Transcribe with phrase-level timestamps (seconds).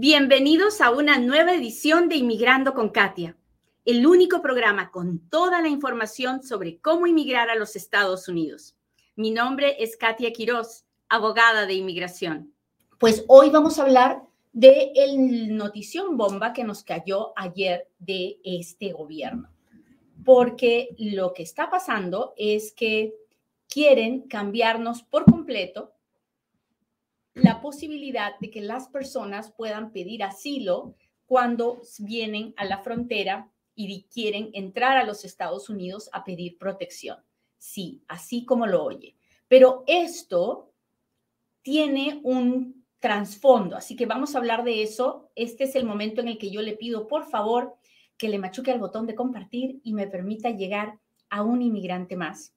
[0.00, 3.36] Bienvenidos a una nueva edición de Inmigrando con Katia,
[3.84, 8.76] el único programa con toda la información sobre cómo inmigrar a los Estados Unidos.
[9.16, 12.52] Mi nombre es Katia Quiroz, abogada de inmigración.
[13.00, 14.22] Pues hoy vamos a hablar
[14.52, 19.50] de el notición bomba que nos cayó ayer de este gobierno,
[20.24, 23.16] porque lo que está pasando es que
[23.68, 25.92] quieren cambiarnos por completo
[27.34, 30.94] la posibilidad de que las personas puedan pedir asilo
[31.26, 37.18] cuando vienen a la frontera y quieren entrar a los Estados Unidos a pedir protección.
[37.58, 39.14] Sí, así como lo oye.
[39.46, 40.72] Pero esto
[41.62, 45.30] tiene un trasfondo, así que vamos a hablar de eso.
[45.36, 47.76] Este es el momento en el que yo le pido, por favor,
[48.16, 50.98] que le machuque al botón de compartir y me permita llegar
[51.30, 52.54] a un inmigrante más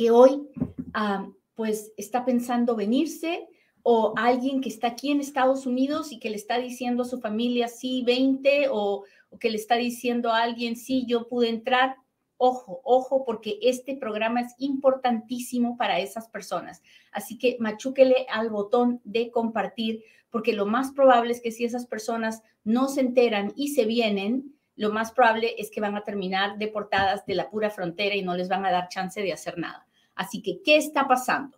[0.00, 0.48] que hoy
[0.94, 3.48] ah, pues está pensando venirse
[3.82, 7.20] o alguien que está aquí en Estados Unidos y que le está diciendo a su
[7.20, 9.04] familia, sí, 20, o,
[9.38, 11.96] que le está diciendo a alguien, sí, yo pude entrar.
[12.36, 16.82] Ojo, ojo, porque este programa es importantísimo para esas personas.
[17.12, 21.86] Así que machúquele al botón de compartir, porque lo más probable es que si esas
[21.86, 26.56] personas no se enteran y se vienen, lo más probable es que van a terminar
[26.56, 29.86] deportadas de la pura frontera y no les van a dar chance de hacer nada.
[30.20, 31.56] Así que, ¿qué está pasando?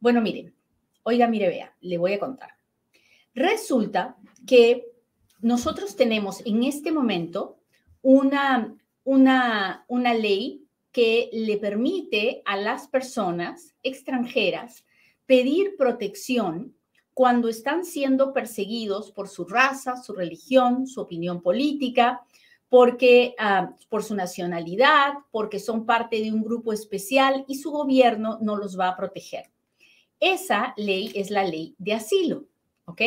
[0.00, 0.54] Bueno, miren,
[1.02, 2.52] oiga, mire, vea, le voy a contar.
[3.34, 4.86] Resulta que
[5.42, 7.58] nosotros tenemos en este momento
[8.00, 14.86] una, una, una ley que le permite a las personas extranjeras
[15.26, 16.74] pedir protección
[17.12, 22.22] cuando están siendo perseguidos por su raza, su religión, su opinión política,
[22.68, 28.38] porque ah, por su nacionalidad, porque son parte de un grupo especial y su gobierno
[28.40, 29.50] no los va a proteger.
[30.20, 32.44] Esa ley es la ley de asilo,
[32.84, 33.02] ¿ok?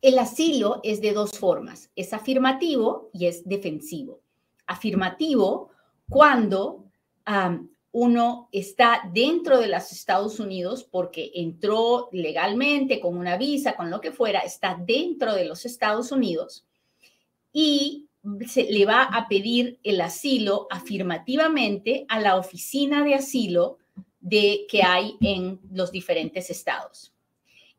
[0.00, 4.20] El asilo es de dos formas, es afirmativo y es defensivo.
[4.66, 5.70] Afirmativo
[6.08, 6.84] cuando
[7.26, 7.58] ah,
[7.92, 14.00] uno está dentro de los Estados Unidos porque entró legalmente con una visa, con lo
[14.00, 16.66] que fuera, está dentro de los Estados Unidos
[17.52, 18.08] y
[18.46, 23.78] se le va a pedir el asilo afirmativamente a la oficina de asilo
[24.20, 27.14] de que hay en los diferentes estados.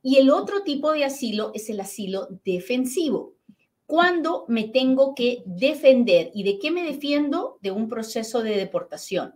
[0.02, 3.34] Y el otro tipo de asilo es el asilo defensivo.
[3.86, 9.36] Cuando me tengo que defender y de qué me defiendo de un proceso de deportación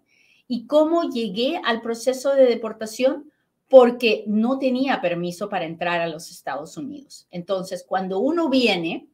[0.54, 3.32] ¿Y cómo llegué al proceso de deportación?
[3.68, 7.28] Porque no tenía permiso para entrar a los Estados Unidos.
[7.32, 9.08] Entonces, cuando uno viene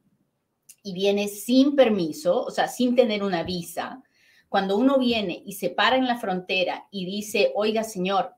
[0.84, 4.04] y viene sin permiso, o sea, sin tener una visa,
[4.50, 8.34] cuando uno viene y se para en la frontera y dice, oiga, señor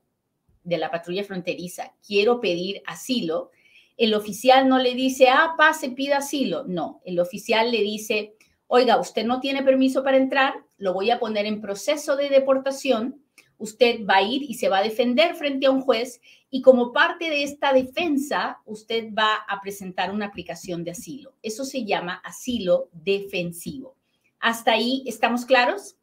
[0.62, 3.50] de la patrulla fronteriza, quiero pedir asilo,
[3.96, 6.62] el oficial no le dice, ah, pase, pida asilo.
[6.68, 8.36] No, el oficial le dice,
[8.68, 13.22] oiga, usted no tiene permiso para entrar, lo voy a poner en proceso de deportación,
[13.56, 16.20] usted va a ir y se va a defender frente a un juez
[16.50, 21.34] y como parte de esta defensa, usted va a presentar una aplicación de asilo.
[21.40, 23.94] Eso se llama asilo defensivo.
[24.40, 25.94] ¿Hasta ahí estamos claros?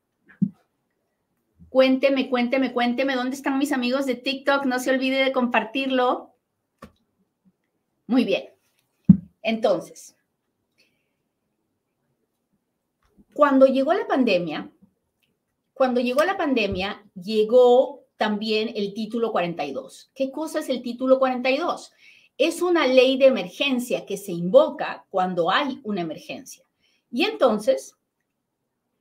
[1.68, 4.64] Cuénteme, cuénteme, cuénteme dónde están mis amigos de TikTok.
[4.64, 6.34] No se olvide de compartirlo.
[8.08, 8.46] Muy bien.
[9.42, 10.16] Entonces,
[13.40, 14.70] Cuando llegó la pandemia,
[15.74, 20.12] cuando llegó la pandemia, llegó también el título 42.
[20.14, 21.94] ¿Qué cosa es el título 42?
[22.38, 26.66] Es una ley de emergencia que se invoca cuando hay una emergencia.
[27.10, 27.96] Y entonces,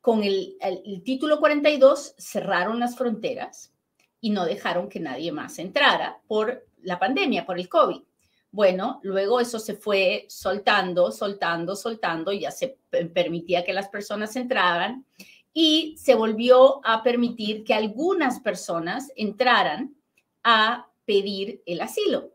[0.00, 3.72] con el, el, título 42 cerraron las fronteras
[4.20, 8.02] y no dejaron que nadie más entrara por la pandemia, por el COVID.
[8.50, 12.78] Bueno, luego eso se fue soltando, soltando, soltando, ya se
[13.12, 15.04] permitía que las personas entraran
[15.52, 19.94] y se volvió a permitir que algunas personas entraran
[20.42, 22.34] a pedir el asilo.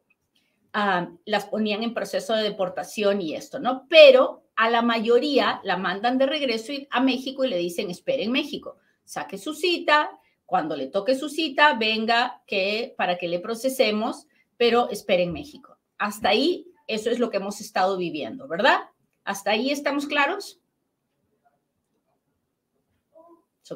[0.72, 3.86] Ah, las ponían en proceso de deportación y esto, ¿no?
[3.90, 8.32] Pero a la mayoría la mandan de regreso a México y le dicen, espere en
[8.32, 10.12] México, saque su cita,
[10.46, 14.28] cuando le toque su cita, venga que para que le procesemos,
[14.58, 15.73] pero espere en México.
[16.04, 18.82] Hasta ahí, eso es lo que hemos estado viviendo, ¿verdad?
[19.24, 20.60] ¿Hasta ahí estamos claros?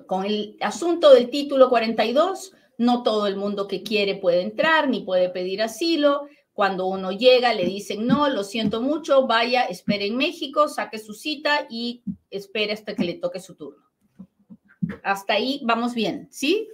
[0.06, 5.00] con el asunto del título 42, no todo el mundo que quiere puede entrar ni
[5.00, 6.27] puede pedir asilo.
[6.51, 11.13] Cuando uno llega, le dicen, no, lo siento mucho, vaya, espere en México, saque su
[11.13, 13.85] cita y espere hasta que le toque su turno.
[15.01, 16.68] Hasta ahí vamos bien, ¿sí?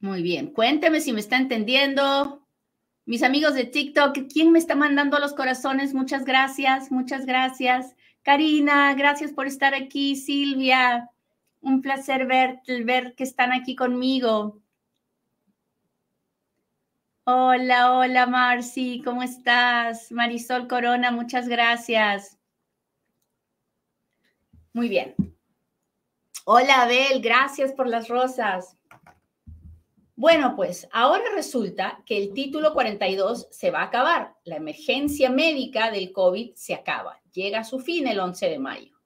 [0.00, 2.46] Muy bien, cuénteme si me está entendiendo.
[3.04, 5.92] Mis amigos de TikTok, ¿quién me está mandando los corazones?
[5.92, 7.96] Muchas gracias, muchas gracias.
[8.22, 10.14] Karina, gracias por estar aquí.
[10.14, 11.10] Silvia,
[11.60, 14.60] un placer ver, ver que están aquí conmigo.
[17.24, 20.10] Hola, hola Marci, ¿cómo estás?
[20.12, 22.38] Marisol Corona, muchas gracias.
[24.72, 25.14] Muy bien.
[26.44, 28.77] Hola Abel, gracias por las rosas.
[30.18, 34.34] Bueno, pues ahora resulta que el título 42 se va a acabar.
[34.42, 37.20] La emergencia médica del COVID se acaba.
[37.32, 38.98] Llega a su fin el 11 de mayo.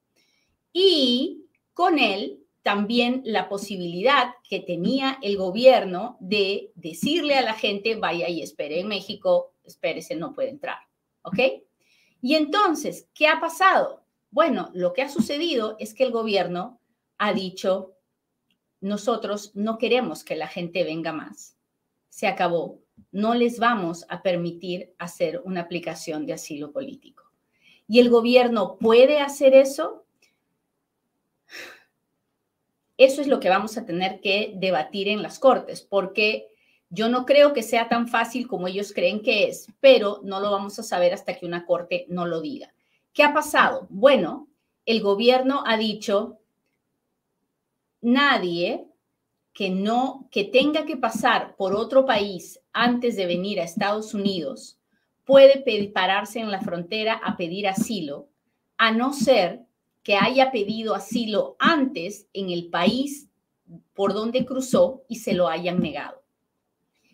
[0.71, 1.45] Y
[1.75, 8.27] con él también la posibilidad que tenía el gobierno de decirle a la gente, vaya
[8.27, 10.79] y espere en México, espérese, no puede entrar.
[11.21, 11.37] ¿Ok?
[12.23, 14.03] Y entonces, ¿qué ha pasado?
[14.31, 16.79] Bueno, lo que ha sucedido es que el gobierno
[17.19, 17.93] ha dicho,
[18.83, 21.57] nosotros no queremos que la gente venga más.
[22.09, 22.79] Se acabó.
[23.11, 27.23] No les vamos a permitir hacer una aplicación de asilo político.
[27.87, 30.05] ¿Y el gobierno puede hacer eso?
[32.97, 36.49] Eso es lo que vamos a tener que debatir en las cortes, porque
[36.89, 40.51] yo no creo que sea tan fácil como ellos creen que es, pero no lo
[40.51, 42.73] vamos a saber hasta que una corte no lo diga.
[43.13, 43.87] ¿Qué ha pasado?
[43.89, 44.47] Bueno,
[44.85, 46.39] el gobierno ha dicho,
[48.03, 48.85] nadie
[49.53, 54.79] que no que tenga que pasar por otro país antes de venir a Estados Unidos
[55.25, 58.29] puede pararse en la frontera a pedir asilo,
[58.77, 59.61] a no ser
[60.03, 63.29] que haya pedido asilo antes en el país
[63.93, 66.21] por donde cruzó y se lo hayan negado.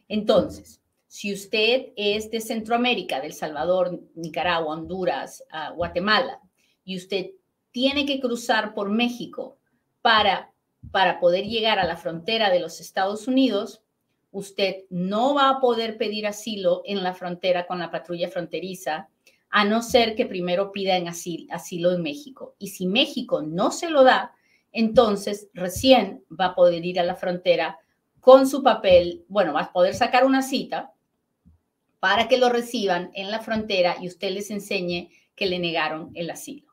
[0.07, 6.41] Entonces, si usted es de Centroamérica, del Salvador, Nicaragua, Honduras, ah, Guatemala,
[6.83, 7.31] y usted
[7.71, 9.57] tiene que cruzar por México
[10.01, 10.51] para
[10.92, 13.81] para poder llegar a la frontera de los Estados Unidos,
[14.31, 19.10] usted no va a poder pedir asilo en la frontera con la patrulla fronteriza,
[19.52, 22.56] a no ser que primero pida en asilo, en México.
[22.60, 24.34] Y si México no se lo da,
[24.72, 27.80] entonces recién va a poder ir a la frontera
[28.20, 30.94] con su papel, bueno, va a poder sacar una cita
[32.00, 36.30] para que lo reciban en la frontera y usted les enseñe que le negaron el
[36.30, 36.69] asilo.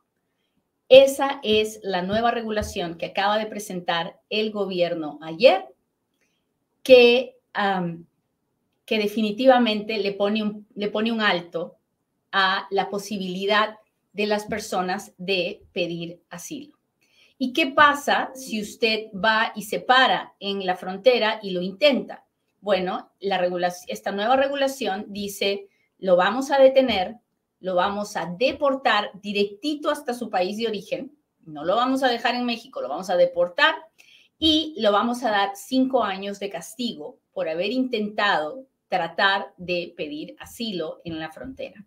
[0.89, 5.67] Esa es la nueva regulación que acaba de presentar el gobierno ayer,
[6.83, 7.37] que,
[8.85, 11.77] que definitivamente le pone, un, le pone un alto
[12.31, 13.77] a la posibilidad
[14.13, 16.77] de las personas de pedir asilo.
[17.39, 22.25] ¿Y qué pasa si usted va y se para en la frontera y lo intenta?
[22.61, 25.69] Bueno, la esta nueva regulación dice,
[25.99, 27.17] lo vamos a detener,
[27.61, 32.35] lo vamos a deportar directito hasta su país de origen, no lo vamos a dejar
[32.35, 33.75] en México, lo vamos a deportar
[34.39, 40.37] y lo vamos a dar cinco años de castigo por haber intentado tratar de pedir
[40.39, 41.87] asilo en la frontera.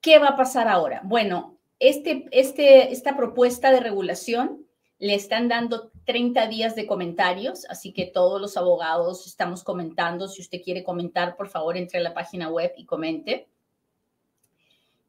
[0.00, 1.02] ¿Qué va a pasar ahora?
[1.04, 4.66] Bueno, este, este, esta propuesta de regulación
[4.98, 10.26] le están dando 30 días de comentarios, así que todos los abogados estamos comentando.
[10.26, 13.48] Si usted quiere comentar, por favor, entre a la página web y comente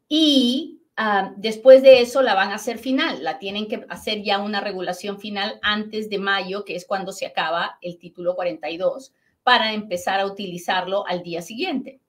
[0.09, 4.39] y ah, después de eso la van a hacer final, la tienen que hacer ya
[4.39, 9.73] una regulación final antes de mayo, que es cuando se acaba el título 42, para
[9.73, 12.01] empezar a utilizarlo al día siguiente.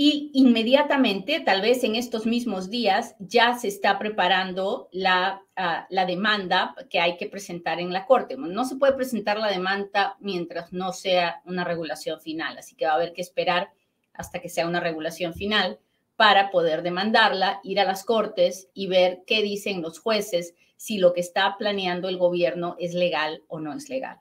[0.00, 6.06] Y inmediatamente, tal vez en estos mismos días, ya se está preparando la, ah, la,
[6.06, 8.36] demanda que hay que presentar en la Corte.
[8.38, 12.92] No se puede presentar la demanda mientras no sea una regulación final, así que va
[12.92, 13.70] a haber que esperar
[14.18, 15.78] hasta que sea una regulación final
[16.16, 21.14] para poder demandarla, ir a las cortes y ver qué dicen los jueces si lo
[21.14, 24.18] que está planeando el gobierno es legal o no es legal.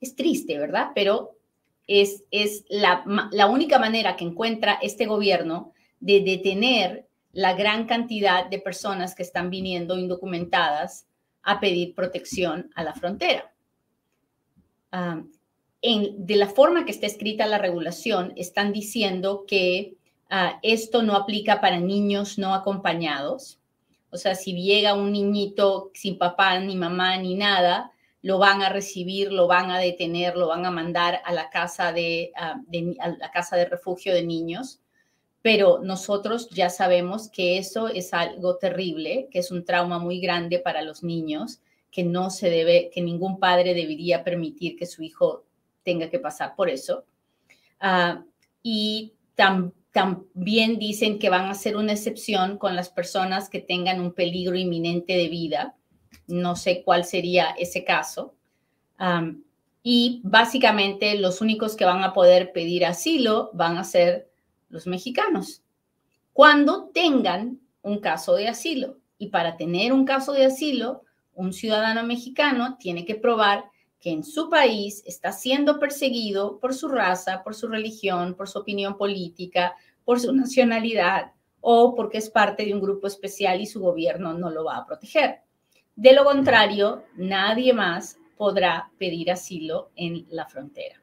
[0.00, 0.90] Es triste, ¿verdad?
[0.94, 1.38] Pero
[1.86, 8.46] es, es la, la única manera que encuentra este gobierno de detener la gran cantidad
[8.46, 11.06] de personas que están viniendo indocumentadas
[11.42, 13.52] a pedir protección a la frontera.
[15.86, 19.96] Ah, de la forma que está escrita la regulación, están diciendo que
[20.30, 23.58] ah, esto no aplica para niños no acompañados.
[24.10, 28.70] O sea, si llega un niñito sin papá, ni mamá, ni nada, lo van a
[28.70, 32.60] recibir, lo van a detener, lo van a mandar a la casa de, ah,
[33.00, 34.80] a la casa de refugio de niños.
[35.42, 40.58] Pero nosotros ya sabemos que eso es algo terrible, que es un trauma muy grande
[40.58, 41.60] para los niños,
[41.90, 45.44] que no se debe, que ningún padre debería permitir que su hijo
[45.84, 47.04] tenga que pasar por eso.
[47.78, 48.24] Ah,
[48.62, 49.12] y
[49.84, 54.56] también dicen que van a hacer una excepción con las personas que tengan un peligro
[54.56, 55.76] inminente de vida,
[56.26, 58.34] no sé cuál sería ese caso.
[59.82, 64.30] y básicamente los únicos que van a poder pedir asilo van a ser
[64.70, 65.62] los mexicanos,
[66.32, 68.98] cuando tengan un caso de asilo.
[69.18, 71.02] Y para tener un caso de asilo,
[71.34, 73.66] un ciudadano mexicano tiene que probar
[74.04, 78.58] que en su país está siendo perseguido por su raza, por su religión, por su
[78.58, 81.32] opinión política, por su nacionalidad
[81.62, 84.84] o porque es parte de un grupo especial y su gobierno no lo va a
[84.84, 85.40] proteger.
[85.96, 91.00] De lo contrario, nadie más podrá pedir asilo en la frontera.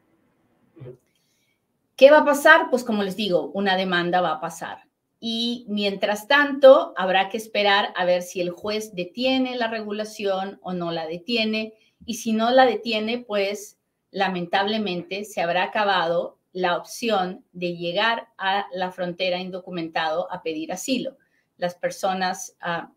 [1.96, 2.70] ¿Qué va a pasar?
[2.70, 4.84] Pues como les digo, una demanda va a pasar.
[5.20, 10.74] Y mientras tanto, habrá que esperar a ver si el juez detiene la regulación o
[10.74, 11.74] no la detiene.
[12.12, 18.66] Y si no la detiene, pues lamentablemente se habrá acabado la opción de llegar a
[18.74, 21.16] la frontera indocumentado a pedir asilo.
[21.56, 22.92] Las personas, ah,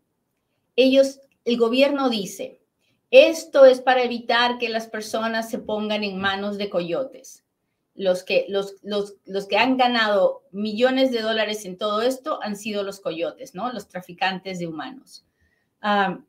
[0.75, 2.59] ellos, el gobierno dice,
[3.09, 7.45] esto es para evitar que las personas se pongan en manos de coyotes.
[7.93, 12.57] Los que, los, los, los que han ganado millones de dólares en todo esto han
[12.57, 13.71] sido los coyotes, ¿no?
[13.71, 15.25] Los traficantes de humanos.
[15.79, 16.19] Ah,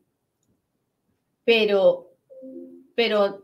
[1.43, 2.07] pero,
[2.97, 3.43] pero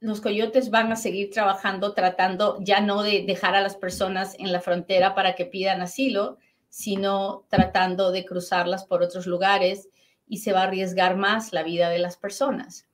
[0.00, 4.50] los coyotes van a seguir trabajando tratando ya no de dejar a las personas en
[4.50, 6.38] la frontera para que pidan asilo,
[6.70, 9.90] sino tratando de cruzarlas por otros lugares
[10.26, 12.86] y se va a arriesgar más la vida de las personas.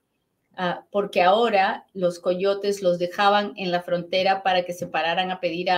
[0.57, 5.39] Ah, porque ahora los coyotes los dejaban en la frontera para que se pararan a
[5.39, 5.69] pedir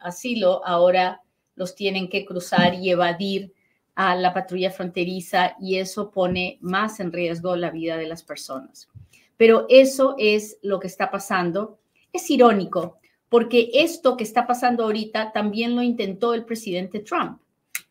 [0.00, 1.20] asilo, ahora
[1.54, 3.52] los tienen que cruzar y evadir
[3.94, 8.88] a la patrulla fronteriza y eso pone más en riesgo la vida de las personas.
[9.36, 11.78] Pero eso es lo que está pasando.
[12.12, 12.98] Es irónico,
[13.28, 17.40] porque esto que está pasando ahorita también lo intentó el presidente Trump.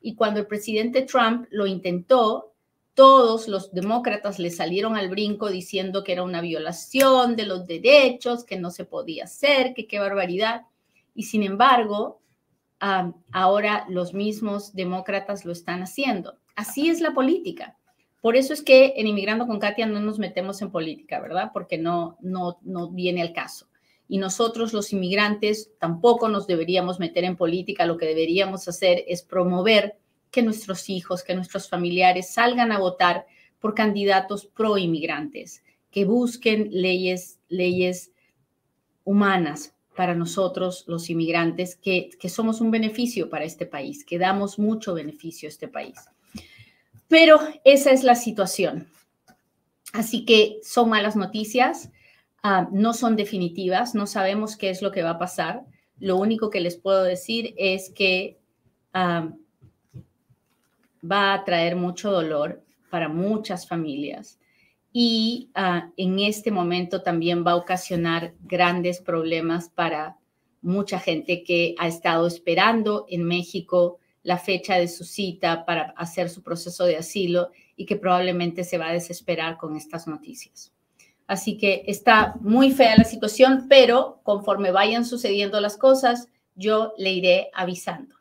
[0.01, 2.53] Y cuando el presidente Trump lo intentó,
[2.93, 8.43] todos los demócratas le salieron al brinco diciendo que era una violación de los derechos,
[8.43, 10.63] que no se podía hacer, que qué barbaridad.
[11.15, 12.21] Y sin embargo,
[13.31, 16.38] ahora los mismos demócratas lo están haciendo.
[16.55, 17.77] Así es la política.
[18.23, 21.51] Por eso es que en Inmigrando con Katia no nos metemos en política, ¿verdad?
[21.51, 23.67] Porque no, no, no viene al caso.
[24.07, 27.85] Y nosotros los inmigrantes tampoco nos deberíamos meter en política.
[27.85, 29.97] Lo que deberíamos hacer es promover
[30.31, 33.25] que nuestros hijos, que nuestros familiares salgan a votar
[33.59, 35.61] por candidatos pro inmigrantes,
[35.91, 38.13] que busquen leyes, leyes
[39.03, 44.59] humanas para nosotros los inmigrantes, que, que somos un beneficio para este país, que damos
[44.59, 45.97] mucho beneficio a este país.
[47.13, 48.88] Pero esa es la situación.
[49.93, 51.91] Así que son malas noticias,
[52.41, 55.62] ah, no son definitivas, no sabemos qué es lo que va a pasar.
[56.00, 58.39] Lo único que les puedo decir es que
[58.96, 59.29] ah,
[61.03, 64.39] va a traer mucho dolor para muchas familias
[64.91, 70.17] y ah, en este momento también va a ocasionar grandes problemas para
[70.63, 76.29] mucha gente que ha estado esperando en México la fecha de su cita para hacer
[76.29, 80.71] su proceso de asilo y que probablemente se va a desesperar con estas noticias.
[81.27, 87.11] Así que está muy fea la situación, pero conforme vayan sucediendo las cosas, yo le
[87.11, 88.15] iré avisando.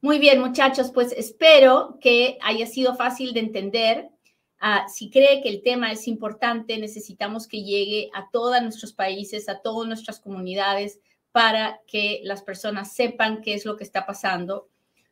[0.00, 4.08] Muy bien, muchachos, pues espero que haya sido fácil de entender.
[4.60, 9.48] Ah, si cree que el tema es importante, necesitamos que llegue a todos nuestros países,
[9.48, 11.00] a todas nuestras comunidades,
[11.32, 14.68] para que las personas sepan qué es lo que está pasando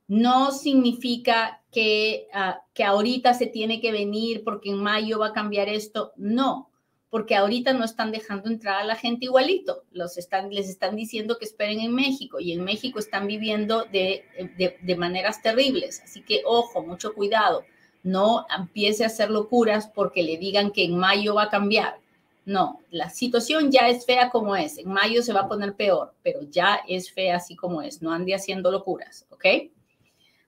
[0.08, 5.32] no significa que, ah, que ahorita se tiene que venir porque en mayo va a
[5.32, 6.12] cambiar esto.
[6.16, 6.70] No,
[7.10, 9.82] porque ahorita no están dejando entrar a la gente igualito.
[9.90, 14.24] Los están, les están diciendo que esperen en México y en México están viviendo de,
[14.56, 16.00] de, de maneras terribles.
[16.02, 17.64] Así que ojo, mucho cuidado.
[18.02, 21.98] No empiece a hacer locuras porque le digan que en mayo va a cambiar.
[22.44, 24.78] No, la situación ya es fea como es.
[24.78, 28.02] En mayo se va a poner peor, pero ya es fea así como es.
[28.02, 29.44] No ande haciendo locuras, ¿ok?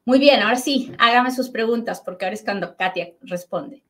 [0.09, 3.83] Muy bien, ahora sí, hágame sus preguntas porque ahora es cuando Katia responde.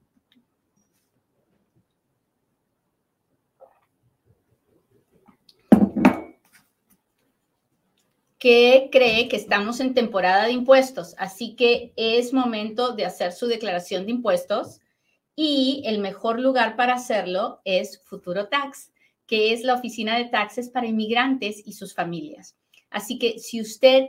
[8.36, 13.46] que cree que estamos en temporada de impuestos, así que es momento de hacer su
[13.46, 14.80] declaración de impuestos
[15.36, 18.90] y el mejor lugar para hacerlo es Futuro Tax,
[19.28, 22.56] que es la oficina de taxes para inmigrantes y sus familias.
[22.90, 24.08] Así que si usted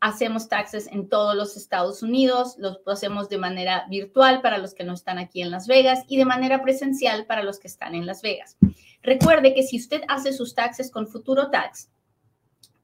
[0.00, 4.82] hacemos taxes en todos los Estados Unidos, los hacemos de manera virtual para los que
[4.82, 8.06] no están aquí en Las Vegas y de manera presencial para los que están en
[8.06, 8.56] Las Vegas.
[9.02, 11.88] Recuerde que si usted hace sus taxes con Futuro Tax,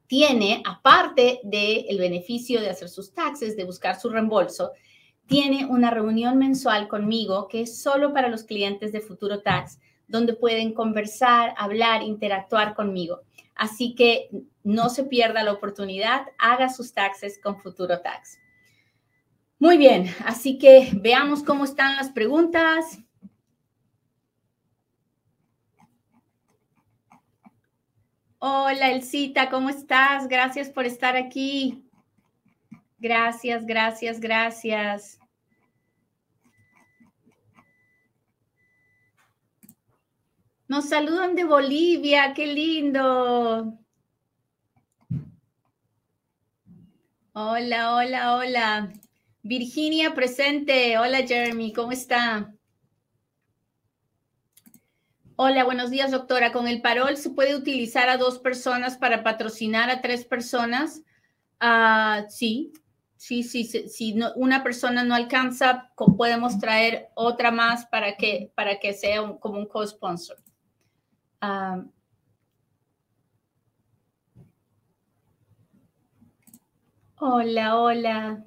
[0.09, 4.73] tiene, aparte del beneficio de hacer sus taxes, de buscar su reembolso,
[5.29, 10.33] tiene una reunión mensual conmigo que es solo para los clientes de Futuro Tax, donde
[10.33, 13.21] pueden conversar, hablar, interactuar conmigo.
[13.55, 14.31] Así que
[14.65, 18.39] no se pierda la oportunidad, haga sus taxes con Futuro Tax.
[19.59, 22.99] Muy bien, así que veamos cómo están las preguntas.
[28.39, 30.29] Hola, Elcita, ¿cómo estás?
[30.29, 31.85] Gracias por estar aquí.
[32.99, 35.18] Gracias, gracias, gracias.
[40.69, 43.73] Nos saludan de Bolivia, qué lindo.
[47.33, 48.93] Hola, hola, hola.
[49.43, 50.99] Virginia presente.
[50.99, 52.53] Hola, Jeremy, ¿cómo está?
[55.37, 56.53] Hola, buenos días, doctora.
[56.53, 61.01] ¿Con el parol se puede utilizar a dos personas para patrocinar a tres personas?
[61.61, 62.75] Ah, sí,
[63.17, 63.65] sí, sí.
[63.65, 69.61] Si una persona no alcanza, podemos traer otra más para que, para que sea como
[69.61, 70.37] un co-sponsor.
[71.40, 71.85] Ah,
[77.21, 78.45] hola, hola.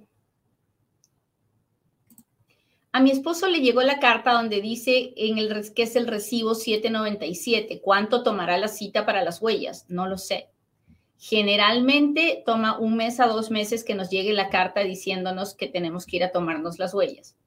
[2.92, 6.54] A mi esposo le llegó la carta donde dice en el que es el recibo
[6.54, 7.80] 797.
[7.82, 9.86] ¿Cuánto tomará la cita para las huellas?
[9.88, 10.50] No lo sé.
[11.18, 16.06] Generalmente toma un mes a dos meses que nos llegue la carta diciéndonos que tenemos
[16.06, 17.38] que ir a tomarnos las huellas.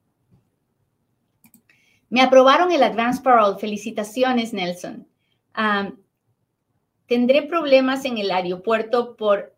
[2.09, 3.59] Me aprobaron el Advance Parole.
[3.59, 5.07] Felicitaciones, Nelson
[7.07, 9.55] tendré problemas en el aeropuerto por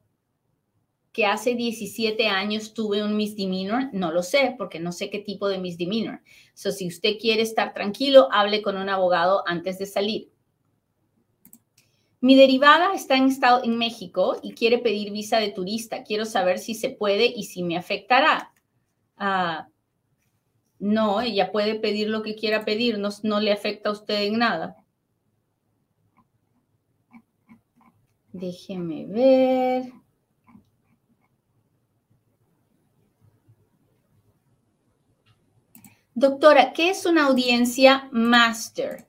[1.17, 5.49] que hace 17 años tuve un misdemeanor, no lo sé, porque no sé qué tipo
[5.49, 6.21] de misdemeanor.
[6.53, 10.31] So, si usted quiere estar tranquilo, hable con un abogado antes de salir.
[12.21, 16.03] Mi derivada está en, estado, en México y quiere pedir visa de turista.
[16.03, 18.53] Quiero saber si se puede y si me afectará.
[19.17, 19.69] Ah,
[20.79, 24.39] no, ella puede pedir lo que quiera pedir, no, no le afecta a usted en
[24.39, 24.77] nada.
[28.39, 29.93] Déjeme ver.
[36.15, 39.09] Doctora, ¿qué es una audiencia master?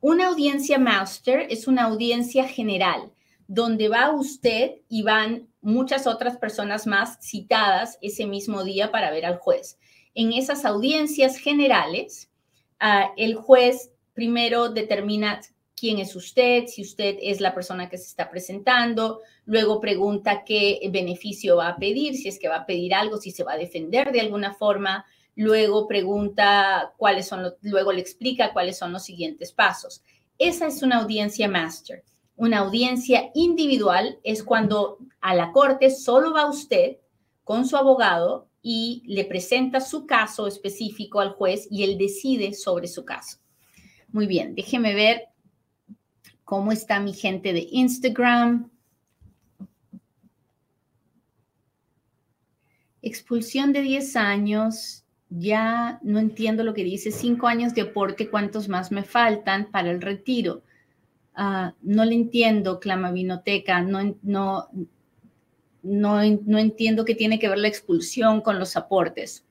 [0.00, 3.12] Una audiencia master es una audiencia general,
[3.48, 9.26] donde va usted y van muchas otras personas más citadas ese mismo día para ver
[9.26, 9.76] al juez.
[10.14, 12.30] En esas audiencias generales,
[12.78, 15.40] ah, el juez primero determina
[15.78, 20.80] quién es usted, si usted es la persona que se está presentando, luego pregunta qué
[20.90, 23.58] beneficio va a pedir, si es que va a pedir algo, si se va a
[23.58, 29.52] defender de alguna forma, luego pregunta cuáles son, luego le explica cuáles son los siguientes
[29.52, 30.02] pasos.
[30.38, 32.04] Esa es una audiencia master.
[32.36, 36.98] Una audiencia individual es cuando a la corte solo va usted
[37.42, 42.86] con su abogado y le presenta su caso específico al juez y él decide sobre
[42.86, 43.38] su caso.
[44.10, 45.27] Muy bien, déjeme ver
[46.48, 48.70] ¿Cómo está mi gente de Instagram?
[53.02, 55.04] Expulsión de 10 años.
[55.28, 57.10] Ya no entiendo lo que dice.
[57.10, 58.30] 5 años de aporte.
[58.30, 60.62] ¿Cuántos más me faltan para el retiro?
[61.34, 63.82] Ah, no le entiendo, clama Vinoteca.
[63.82, 64.68] No, no,
[65.82, 69.44] no, no entiendo qué tiene que ver la expulsión con los aportes.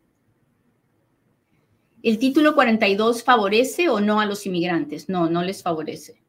[2.02, 5.10] ¿El título 42 favorece o no a los inmigrantes?
[5.10, 6.26] No, no les favorece.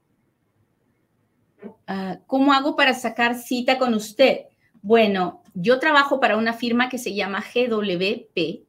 [1.91, 4.41] Ah, ¿cómo hago para sacar cita con usted?
[4.83, 8.67] Bueno, yo trabajo para una firma que se llama GWP,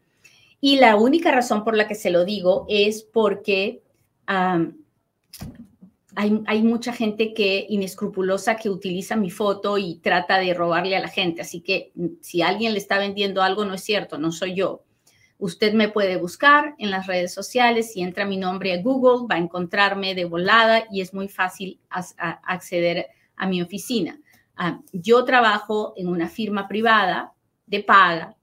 [0.61, 3.83] Y la única razón por la que se lo digo es porque
[4.27, 4.68] hay,
[6.47, 11.09] hay, mucha gente que inescrupulosa que utiliza mi foto y trata de robarle a la
[11.09, 11.42] gente.
[11.42, 14.85] Así que mm, si alguien le está vendiendo algo, no es cierto, no soy yo.
[15.44, 17.92] Usted me puede buscar en las redes sociales.
[17.92, 21.78] Si entra mi nombre a Google, va a encontrarme de volada y es muy fácil
[21.90, 24.18] acceder a mi oficina.
[24.57, 27.35] Ah, yo trabajo en una firma privada
[27.66, 28.35] de paga.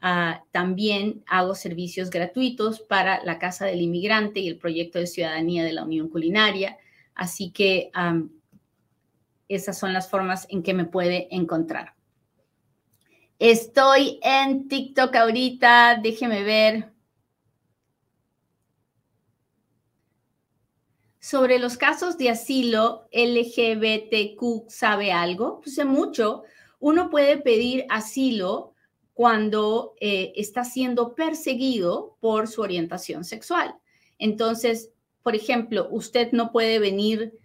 [0.00, 5.62] Ah, también hago servicios gratuitos para la Casa del Inmigrante y el proyecto de ciudadanía
[5.62, 6.76] de la Unión Culinaria.
[7.14, 7.92] Así que
[9.46, 11.94] esas son las formas en que me puede encontrar.
[13.44, 16.92] Estoy en TikTok ahorita, déjeme ver.
[21.18, 25.60] Sobre los casos de asilo LGBTQ, ¿sabe algo?
[25.60, 26.44] Pues sé mucho.
[26.78, 28.74] Uno puede pedir asilo
[29.12, 33.74] cuando eh, está siendo perseguido por su orientación sexual.
[34.20, 34.92] Entonces,
[35.24, 37.36] por ejemplo, usted no puede venir,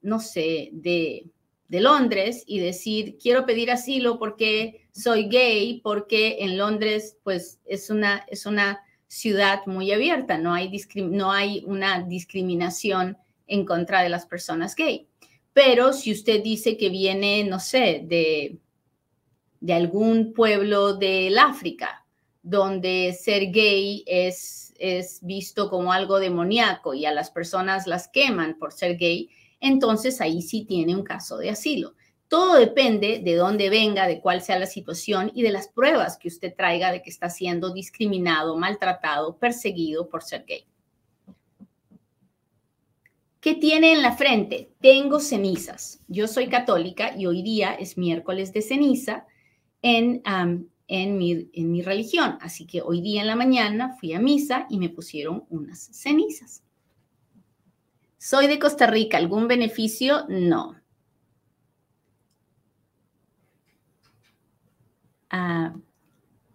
[0.00, 1.26] no sé, de,
[1.70, 7.90] de Londres y decir, quiero pedir asilo porque soy gay, porque en Londres, pues, es
[7.90, 14.08] una, es una ciudad muy abierta, no hay, no hay una discriminación en contra de
[14.08, 15.06] las personas gay.
[15.52, 18.58] Pero si usted dice que viene, no sé, de,
[19.60, 22.04] de algún pueblo del África,
[22.42, 28.58] donde ser gay es, es visto como algo demoníaco y a las personas las queman
[28.58, 29.30] por ser gay,
[29.60, 31.94] entonces ahí sí tiene un caso de asilo.
[32.28, 36.28] Todo depende de dónde venga, de cuál sea la situación y de las pruebas que
[36.28, 40.64] usted traiga de que está siendo discriminado, maltratado, perseguido por ser gay.
[43.40, 44.70] ¿Qué tiene en la frente?
[44.80, 46.04] Tengo cenizas.
[46.08, 49.26] Yo soy católica y hoy día es miércoles de ceniza
[49.80, 50.22] en,
[50.88, 52.36] en, mi, en mi religión.
[52.42, 56.62] Así que hoy día en la mañana fui a misa y me pusieron unas cenizas.
[58.22, 59.16] Soy de Costa Rica.
[59.16, 60.26] ¿Algún beneficio?
[60.28, 60.76] No.
[65.30, 65.74] Ah,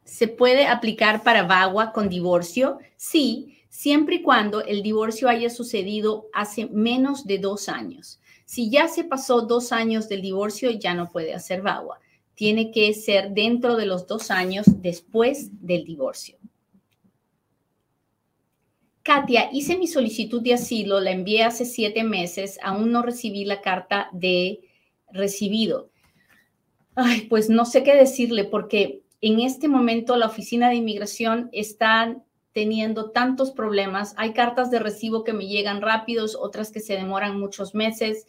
[0.04, 2.78] ¿Se puede aplicar para VAWA con divorcio?
[2.98, 8.20] Sí, siempre y cuando el divorcio haya sucedido hace menos de dos años.
[8.46, 12.00] Si ya se pasó dos años del divorcio, ya no puede hacer VAWA.
[12.36, 16.38] Tiene que ser dentro de los dos años después del divorcio.
[19.06, 23.62] Katia, hice mi solicitud de asilo, la envié hace siete meses, aún no recibí la
[23.62, 24.62] carta de
[25.12, 25.92] recibido.
[26.96, 32.18] Ay, pues no sé qué decirle porque en este momento la oficina de inmigración está
[32.52, 34.16] teniendo tantos problemas.
[34.18, 38.26] Hay cartas de recibo que me llegan rápidos, otras que se demoran muchos meses.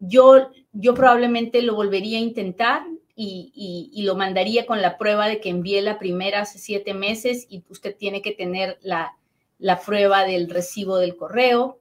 [0.00, 2.82] yo, yo probablemente lo volvería a intentar
[3.16, 7.62] y, lo mandaría con la prueba de que envié la primera hace siete meses y
[7.68, 9.16] usted tiene que tener la,
[9.58, 11.78] la prueba del recibo del correo.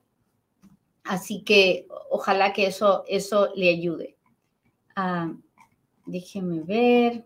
[1.04, 4.16] Así que ojalá que eso, eso le ayude.
[4.96, 5.34] Ah,
[6.06, 7.26] déjeme ver.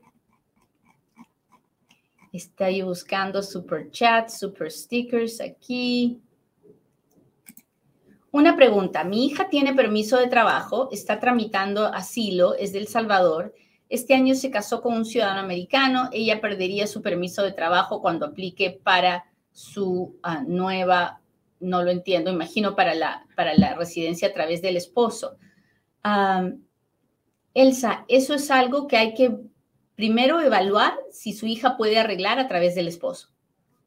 [2.33, 6.21] Estoy buscando super chat, super stickers aquí.
[8.31, 9.03] Una pregunta.
[9.03, 13.53] Mi hija tiene permiso de trabajo, está tramitando asilo, es del Salvador.
[13.89, 16.09] Este año se casó con un ciudadano americano.
[16.11, 21.21] Ella perdería su permiso de trabajo cuando aplique para su ah, nueva,
[21.59, 25.37] no lo entiendo, imagino para la, para la residencia a través del esposo.
[27.53, 29.35] Elsa, eso es algo que hay que
[29.95, 33.29] primero evaluar si su hija puede arreglar a través del esposo,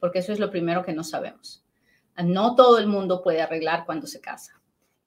[0.01, 1.65] porque eso es lo primero que no sabemos.
[2.17, 4.61] No todo el mundo puede arreglar cuando se casa.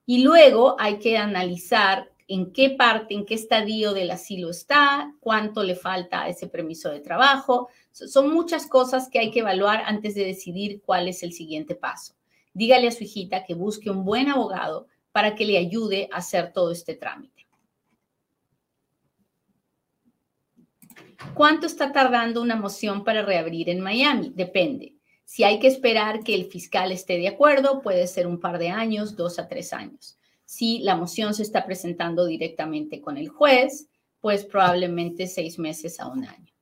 [0.05, 5.63] Y luego hay que analizar en qué parte, en qué estadio del asilo está, cuánto
[5.63, 7.69] le falta a ese permiso de trabajo.
[7.91, 12.15] Son muchas cosas que hay que evaluar antes de decidir cuál es el siguiente paso.
[12.53, 16.53] Dígale a su hijita que busque un buen abogado para que le ayude a hacer
[16.53, 17.45] todo este trámite.
[21.33, 24.31] ¿Cuánto está tardando una moción para reabrir en Miami?
[24.35, 24.95] Depende.
[25.23, 28.69] Si hay que esperar que el fiscal esté de acuerdo, puede ser un par de
[28.69, 30.19] años, dos a tres años.
[30.55, 33.89] Si la moción se está presentando directamente con el juez,
[34.21, 36.53] pues probablemente seis meses a un año.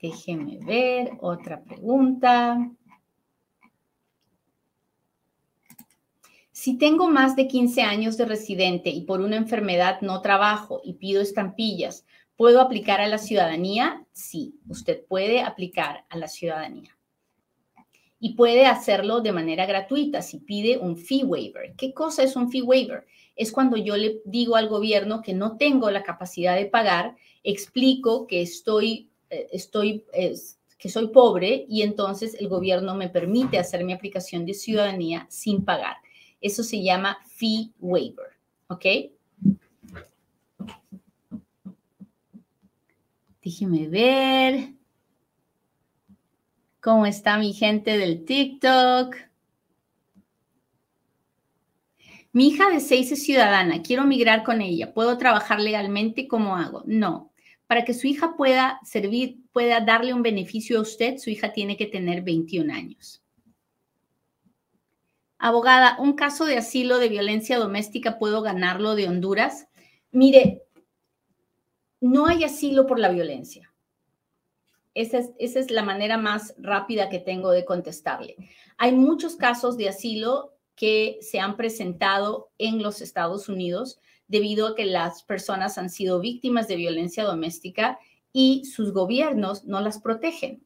[0.00, 2.70] Déjeme ver otra pregunta.
[6.50, 10.94] Si tengo más de 15 años de residente y por una enfermedad no trabajo y
[10.94, 14.06] pido estampillas, ¿puedo aplicar a la ciudadanía?
[14.12, 16.97] Sí, usted puede aplicar a la ciudadanía.
[18.20, 21.74] Y puede hacerlo de manera gratuita si pide un fee waiver.
[21.76, 23.06] ¿Qué cosa es un fee waiver?
[23.36, 28.26] Es cuando yo le digo al gobierno que no tengo la capacidad de pagar, explico
[28.26, 30.04] que estoy, eh, estoy
[30.78, 35.64] que soy pobre y entonces el gobierno me permite hacer mi aplicación de ciudadanía sin
[35.64, 35.96] pagar.
[36.40, 38.28] Eso se llama fee waiver,
[38.68, 38.86] ¿ok?
[43.42, 44.77] Déjeme ver.
[46.88, 49.14] ¿Cómo está mi gente del TikTok?
[52.32, 54.94] Mi hija de seis es ciudadana, quiero migrar con ella.
[54.94, 56.26] ¿Puedo trabajar legalmente?
[56.26, 56.84] ¿Cómo hago?
[56.86, 57.30] No.
[57.66, 61.76] Para que su hija pueda servir, pueda darle un beneficio a usted, su hija tiene
[61.76, 63.22] que tener 21 años.
[65.36, 69.68] Abogada, ¿un caso de asilo de violencia doméstica puedo ganarlo de Honduras?
[70.10, 70.62] Mire,
[72.00, 73.67] no hay asilo por la violencia.
[74.94, 78.36] Esa es, es la manera más rápida que tengo de contestarle.
[78.76, 84.74] Hay muchos casos de asilo que se han presentado en los Estados Unidos debido a
[84.74, 87.98] que las personas han sido víctimas de violencia doméstica
[88.32, 90.62] y sus gobiernos no las protegen.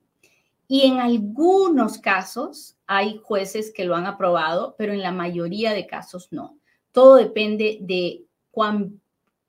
[0.69, 5.87] Y en algunos casos hay jueces que lo han aprobado, pero en la mayoría de
[5.87, 6.59] casos no.
[6.93, 9.01] Todo depende de cuán,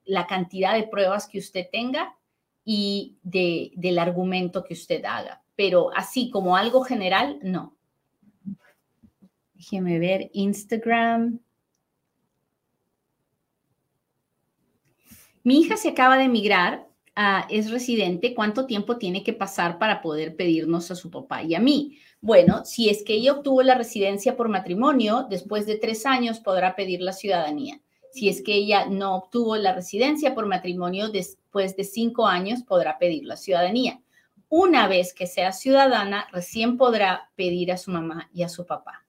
[0.05, 2.15] la cantidad de pruebas que usted tenga
[2.65, 5.41] y de, del argumento que usted haga.
[5.55, 7.75] Pero así como algo general, no.
[9.53, 11.39] Déjeme ver Instagram.
[15.43, 18.33] Mi hija se acaba de emigrar, ah, es residente.
[18.33, 21.99] ¿Cuánto tiempo tiene que pasar para poder pedirnos a su papá y a mí?
[22.21, 26.75] Bueno, si es que ella obtuvo la residencia por matrimonio, después de tres años podrá
[26.75, 27.81] pedir la ciudadanía.
[28.13, 32.99] Si es que ella no obtuvo la residencia por matrimonio, después de cinco años podrá
[32.99, 34.01] pedir la ciudadanía.
[34.49, 39.03] Una vez que sea ciudadana, recién podrá pedir a su mamá y a su papá.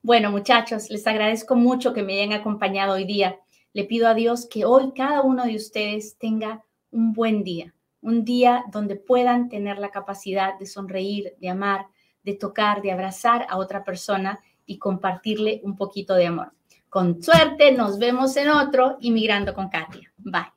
[0.00, 3.38] Bueno, muchachos, les agradezco mucho que me hayan acompañado hoy día.
[3.74, 8.24] Le pido a Dios que hoy cada uno de ustedes tenga un buen día, un
[8.24, 11.88] día donde puedan tener la capacidad de sonreír, de amar,
[12.22, 16.52] de tocar, de abrazar a otra persona y compartirle un poquito de amor.
[16.90, 20.10] Con suerte, nos vemos en otro Inmigrando con Katia.
[20.16, 20.54] Bye.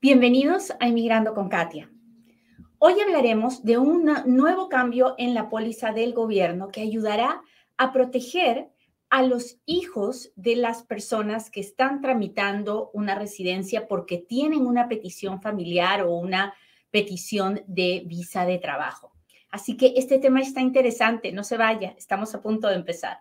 [0.00, 1.88] Bienvenidos a Inmigrando con Katia.
[2.78, 7.40] Hoy hablaremos de un nuevo cambio en la póliza del gobierno que ayudará
[7.76, 8.70] a proteger
[9.08, 15.40] a los hijos de las personas que están tramitando una residencia porque tienen una petición
[15.40, 16.54] familiar o una
[16.90, 19.12] petición de visa de trabajo.
[19.50, 23.18] Así que este tema está interesante, no se vaya, estamos a punto de empezar.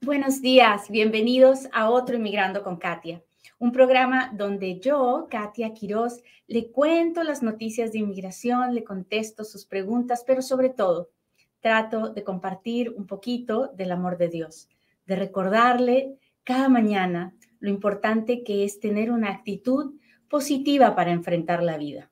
[0.00, 3.22] Buenos días, bienvenidos a otro Inmigrando con Katia,
[3.58, 9.66] un programa donde yo, Katia Quiroz, le cuento las noticias de inmigración, le contesto sus
[9.66, 11.10] preguntas, pero sobre todo
[11.60, 14.68] trato de compartir un poquito del amor de Dios,
[15.06, 19.94] de recordarle cada mañana lo importante que es tener una actitud
[20.28, 22.10] positiva para enfrentar la vida.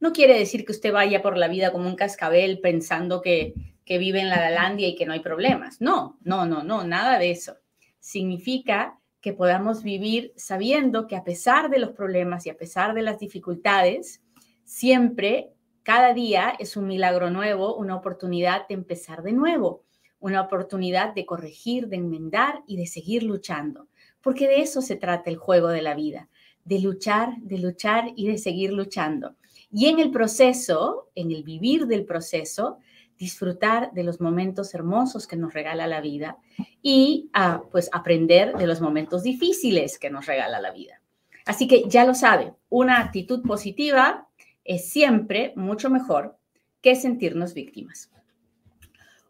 [0.00, 3.54] No quiere decir que usted vaya por la vida como un cascabel pensando que
[3.86, 5.80] que vive en la Lalandia y que no hay problemas.
[5.80, 7.56] No, no, no, no, nada de eso.
[8.00, 13.02] Significa que podamos vivir sabiendo que a pesar de los problemas y a pesar de
[13.02, 14.22] las dificultades,
[14.64, 15.52] siempre,
[15.86, 19.84] cada día es un milagro nuevo, una oportunidad de empezar de nuevo,
[20.18, 23.86] una oportunidad de corregir, de enmendar y de seguir luchando.
[24.20, 26.28] Porque de eso se trata el juego de la vida,
[26.64, 29.36] de luchar, de luchar y de seguir luchando.
[29.70, 32.78] Y en el proceso, en el vivir del proceso,
[33.16, 36.36] disfrutar de los momentos hermosos que nos regala la vida
[36.82, 41.00] y ah, pues aprender de los momentos difíciles que nos regala la vida.
[41.44, 44.25] Así que ya lo sabe, una actitud positiva
[44.66, 46.38] es siempre mucho mejor
[46.82, 48.10] que sentirnos víctimas.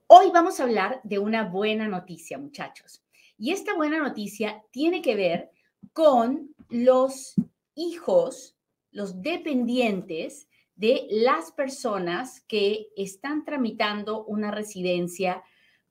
[0.07, 3.03] Hoy vamos a hablar de una buena noticia, muchachos.
[3.39, 5.51] Y esta buena noticia tiene que ver
[5.93, 7.35] con los
[7.75, 8.57] hijos,
[8.91, 15.43] los dependientes de las personas que están tramitando una residencia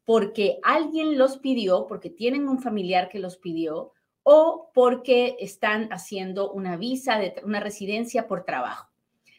[0.05, 6.51] porque alguien los pidió, porque tienen un familiar que los pidió o porque están haciendo
[6.51, 8.94] una visa de una residencia por trabajo.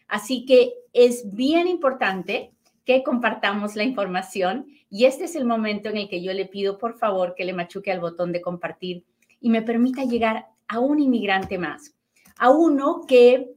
[0.09, 2.53] Así que es bien importante
[2.85, 6.79] que compartamos la información y este es el momento en el que yo le pido
[6.79, 9.05] por favor que le machuque al botón de compartir
[9.41, 11.95] y me permita llegar a un inmigrante más,
[12.39, 13.53] a uno que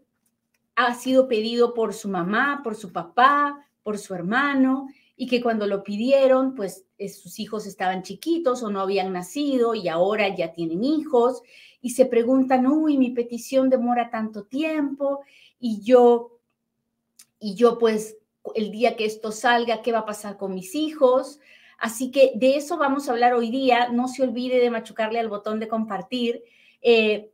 [0.75, 4.88] ha sido pedido por su mamá, por su papá, por su hermano,
[5.21, 9.89] y que cuando lo pidieron, pues sus hijos estaban chiquitos o no habían nacido y
[9.89, 11.41] ahora ya tienen hijos
[11.81, 15.19] y se preguntan, uy, mi petición demora tanto tiempo
[15.59, 16.38] y yo,
[17.39, 18.17] y yo pues
[18.56, 21.39] el día que esto salga, ¿qué va a pasar con mis hijos?
[21.78, 23.89] Así que de eso vamos a hablar hoy día.
[23.89, 26.43] No se olvide de machucarle al botón de compartir.
[26.82, 27.32] Eh,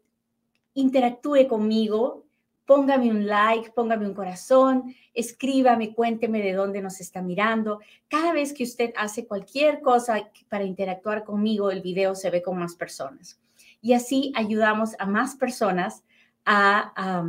[0.74, 2.26] interactúe conmigo,
[2.65, 7.80] póngame un like, póngame un corazón, escríbame, cuénteme de dónde nos está mirando.
[8.08, 12.58] Cada vez que usted hace cualquier cosa para interactuar conmigo, el video se ve con
[12.58, 13.39] más personas.
[13.82, 16.04] Y así ayudamos a más personas
[16.46, 17.24] a,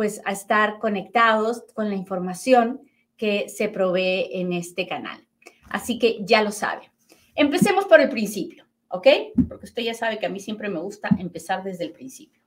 [0.00, 2.80] pues, a estar conectados con la información
[3.18, 5.28] que se provee en este canal.
[5.68, 6.90] Así que ya lo sabe.
[7.34, 9.06] Empecemos por el principio, ¿ok?
[9.46, 12.40] Porque usted ya sabe que a mí siempre me gusta empezar desde el principio.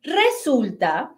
[0.00, 1.12] Resulta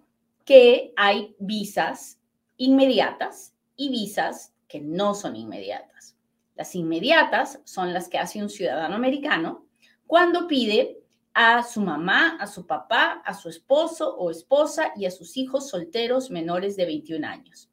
[0.47, 2.19] que hay visas
[2.57, 6.17] inmediatas y visas que no son inmediatas.
[6.55, 9.67] Las inmediatas son las que hace un ciudadano americano
[10.07, 11.00] cuando pide
[11.33, 15.69] a su mamá, a su papá, a su esposo o esposa y a sus hijos
[15.69, 17.71] solteros menores de 21 años.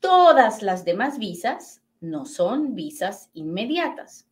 [0.00, 4.26] Todas las demás visas no son visas inmediatas.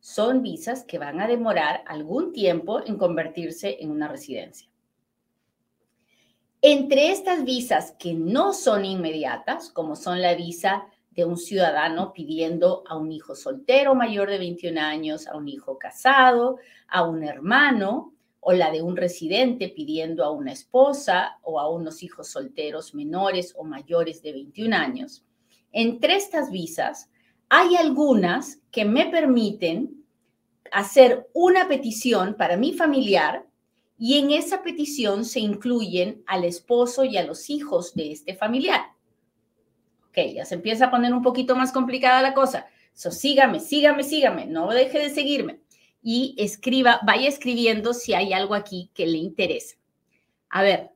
[0.00, 4.68] Son visas que van a demorar algún tiempo en convertirse en una residencia.
[6.60, 12.82] Entre estas visas que no son inmediatas, como son la visa de un ciudadano pidiendo
[12.88, 18.14] a un hijo soltero mayor de 21 años, a un hijo casado, a un hermano,
[18.46, 23.54] o la de un residente pidiendo a una esposa o a unos hijos solteros menores
[23.56, 25.24] o mayores de 21 años.
[25.72, 27.10] Entre estas visas
[27.48, 30.04] hay algunas que me permiten
[30.70, 33.46] hacer una petición para mi familiar
[33.96, 38.93] y en esa petición se incluyen al esposo y a los hijos de este familiar.
[40.14, 42.68] Ok, ya se empieza a poner un poquito más complicada la cosa.
[42.92, 45.58] So, sígame, sígame, sígame, no deje de seguirme.
[46.02, 49.74] Y escriba, vaya escribiendo si hay algo aquí que le interesa.
[50.50, 50.90] A ver,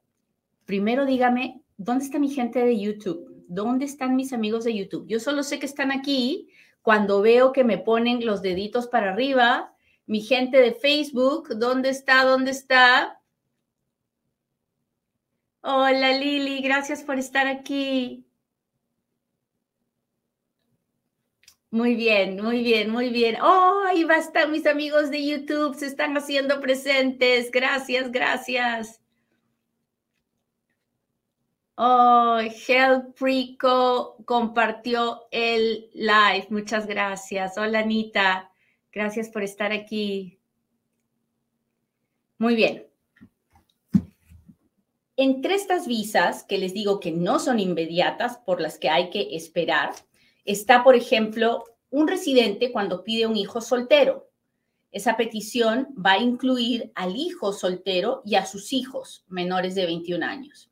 [0.66, 3.44] primero dígame, ¿dónde está mi gente de YouTube?
[3.48, 5.08] ¿Dónde están mis amigos de YouTube?
[5.08, 6.48] Yo solo sé que están aquí
[6.82, 9.74] cuando veo que me ponen los deditos para arriba.
[10.06, 12.22] Mi gente de Facebook, ¿dónde está?
[12.22, 13.20] ¿Dónde está?
[15.62, 18.27] Hola Lili, gracias por estar aquí.
[21.70, 23.36] Muy bien, muy bien, muy bien.
[23.42, 27.50] Oh, ahí va a estar mis amigos de YouTube, se están haciendo presentes.
[27.50, 29.02] Gracias, gracias.
[31.76, 36.46] Oh, Help Rico compartió el live.
[36.50, 37.58] Muchas gracias.
[37.58, 38.50] Hola, Anita.
[38.90, 40.40] Gracias por estar aquí.
[42.38, 42.86] Muy bien.
[45.16, 49.36] Entre estas visas, que les digo que no son inmediatas, por las que hay que
[49.36, 49.90] esperar,
[50.48, 54.30] está, por ejemplo, un residente cuando pide un hijo soltero.
[54.90, 60.24] Esa petición va a incluir al hijo soltero y a sus hijos menores de 21
[60.24, 60.70] años.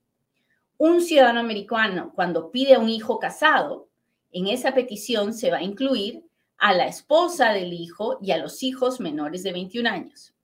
[0.78, 3.88] Un ciudadano americano cuando pide un hijo casado,
[4.32, 6.24] en esa petición se va a incluir
[6.56, 10.34] a la esposa del hijo y a los hijos menores de 21 años.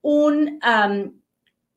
[0.00, 0.60] Un,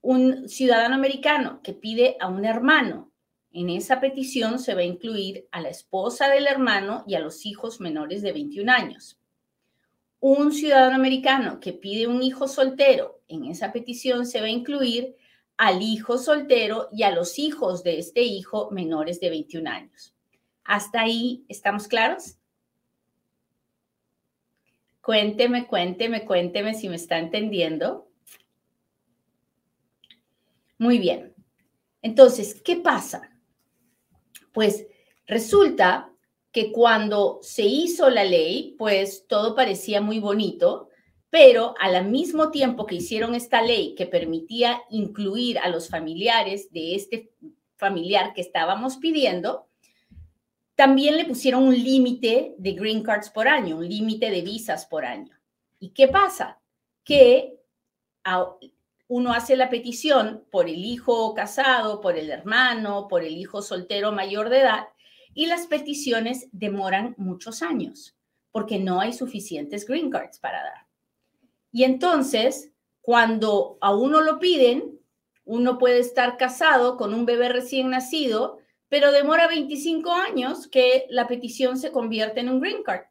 [0.02, 3.09] un ciudadano americano que pide a un hermano
[3.52, 7.46] en esa petición se va a incluir a la esposa del hermano y a los
[7.46, 9.20] hijos menores de 21 años.
[10.20, 15.16] Un ciudadano americano que pide un hijo soltero, en esa petición se va a incluir
[15.58, 20.16] al hijo soltero y a los hijos de este hijo menores de 21 años.
[20.64, 22.36] ¿Hasta ahí estamos claros?
[25.02, 28.10] Cuénteme, cuénteme, cuénteme si me está entendiendo.
[30.78, 31.34] Muy bien.
[32.02, 33.29] Entonces, ¿qué pasa?
[34.60, 34.88] Pues
[35.26, 36.12] resulta
[36.52, 40.89] que cuando se hizo la ley, pues todo parecía muy bonito,
[41.30, 46.95] pero al mismo tiempo que hicieron esta ley que permitía incluir a los familiares de
[46.95, 47.32] este
[47.78, 49.69] familiar que estábamos pidiendo,
[50.76, 55.06] también le pusieron un límite de green cards por año, un límite de visas por
[55.06, 55.39] año.
[55.80, 56.60] ¿Y qué pasa?
[57.06, 57.62] Que
[59.10, 64.12] uno hace la petición por el hijo casado, por el hermano, por el hijo soltero
[64.12, 64.88] mayor de edad,
[65.34, 68.15] y las peticiones demoran muchos años
[68.52, 70.88] porque no hay suficientes green cards para dar.
[71.72, 75.00] Y entonces, cuando a uno lo piden,
[75.43, 81.28] uno puede estar casado con un bebé recién nacido, pero demora 25 años que la
[81.28, 83.06] petición se convierte en un green card.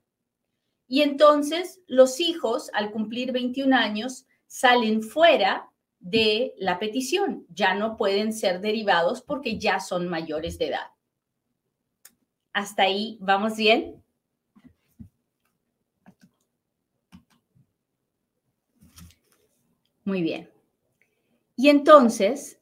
[0.87, 5.69] Y entonces los hijos, al cumplir 21 años, salen fuera
[6.01, 7.47] de la petición.
[7.49, 10.93] Ya no pueden ser derivados porque ya son mayores de edad.
[12.53, 14.03] ¿Hasta ahí vamos bien?
[20.05, 20.51] Muy bien.
[21.55, 22.59] Y entonces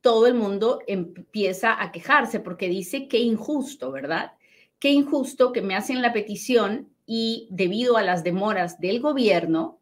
[0.00, 4.32] todo el mundo empieza a quejarse porque dice qué injusto, ¿verdad?
[4.78, 9.79] Qué injusto que me hacen la petición y debido a las demoras del gobierno,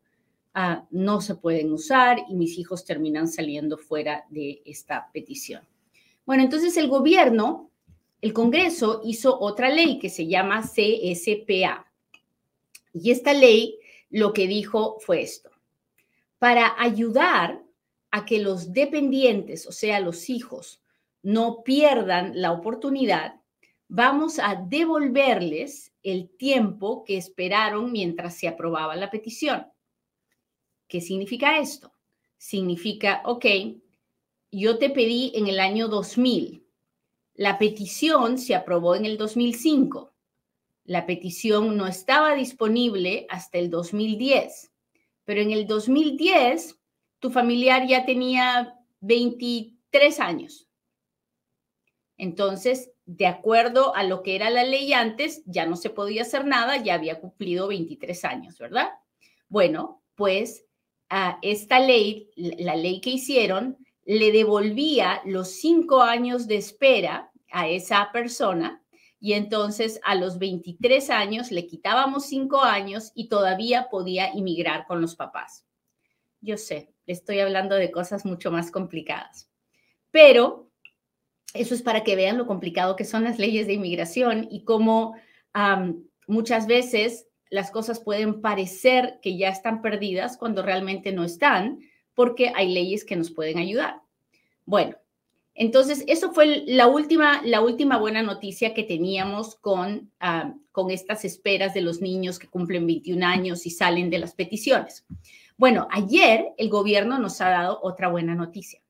[0.90, 5.62] no se pueden usar y mis hijos terminan saliendo fuera de esta petición.
[6.26, 7.70] Bueno, entonces el gobierno,
[8.20, 11.86] el Congreso hizo otra ley que se llama CSPA.
[12.92, 13.78] Y esta ley
[14.10, 15.50] lo que dijo fue esto.
[16.38, 17.62] Para ayudar
[18.10, 20.82] a que los dependientes, o sea, los hijos,
[21.22, 23.40] no pierdan la oportunidad,
[23.88, 29.66] vamos a devolverles el tiempo que esperaron mientras se aprobaba la petición.
[30.88, 31.92] ¿Qué significa esto?
[32.38, 33.44] Significa, ok,
[34.50, 36.66] yo te pedí en el año 2000.
[37.34, 40.12] La petición se aprobó en el 2005.
[40.84, 44.72] La petición no estaba disponible hasta el 2010,
[45.24, 46.78] pero en el 2010
[47.18, 50.66] tu familiar ya tenía 23 años.
[52.16, 56.46] Entonces, de acuerdo a lo que era la ley antes, ya no se podía hacer
[56.46, 58.88] nada, ya había cumplido 23 años, ¿verdad?
[59.48, 60.64] Bueno, pues
[61.42, 68.10] esta ley, la ley que hicieron, le devolvía los cinco años de espera a esa
[68.12, 68.82] persona
[69.20, 75.00] y entonces a los 23 años le quitábamos cinco años y todavía podía inmigrar con
[75.00, 75.66] los papás.
[76.40, 79.50] Yo sé, estoy hablando de cosas mucho más complicadas,
[80.10, 80.70] pero
[81.52, 85.16] eso es para que vean lo complicado que son las leyes de inmigración y cómo
[86.26, 91.80] muchas veces las cosas pueden parecer que ya están perdidas cuando realmente no están,
[92.14, 94.02] porque hay leyes que nos pueden ayudar.
[94.64, 94.96] Bueno,
[95.54, 101.24] entonces eso fue la última, la última buena noticia que teníamos con, ah, con estas
[101.24, 105.04] esperas de los niños que cumplen 21 años y salen de las peticiones.
[105.56, 108.80] Bueno, ayer el gobierno nos ha dado otra buena noticia,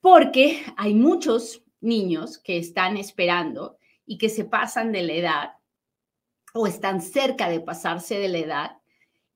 [0.00, 5.52] porque hay muchos niños que están esperando y que se pasan de la edad
[6.54, 8.78] o están cerca de pasarse de la edad.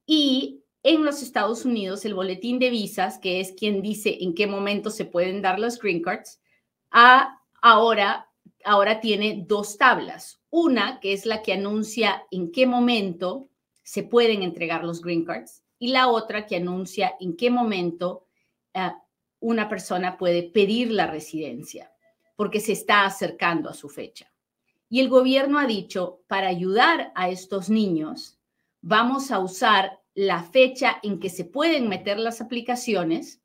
[0.06, 4.46] Y en los Estados Unidos, el boletín de visas, que es quien dice en qué
[4.46, 6.40] momento se pueden dar los green cards,
[7.60, 8.30] ahora,
[8.64, 10.40] ahora tiene dos tablas.
[10.48, 13.48] Una, que es la que anuncia en qué momento
[13.82, 18.26] se pueden entregar los green cards, y la otra que anuncia en qué momento
[18.74, 18.92] eh,
[19.40, 21.92] una persona puede pedir la residencia,
[22.36, 24.30] porque se está acercando a su fecha.
[24.88, 28.38] Y el gobierno ha dicho, para ayudar a estos niños,
[28.80, 33.40] vamos a usar la fecha en que se pueden meter las aplicaciones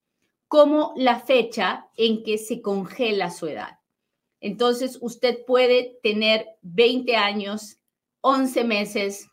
[0.48, 3.80] como la fecha en que se congela su edad.
[4.40, 7.78] Entonces, usted puede tener 20 años,
[8.22, 9.28] 11 meses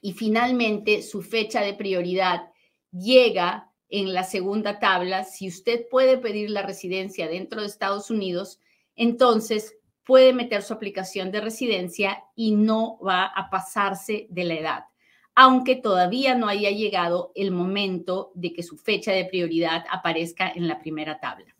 [0.00, 2.50] y finalmente su fecha de prioridad
[2.90, 5.24] llega en la segunda tabla.
[5.24, 8.58] Si usted puede pedir la residencia dentro de Estados Unidos,
[8.96, 14.84] entonces puede meter su aplicación de residencia y no va a pasarse de la edad,
[15.34, 20.68] aunque todavía no haya llegado el momento de que su fecha de prioridad aparezca en
[20.68, 21.54] la primera tabla.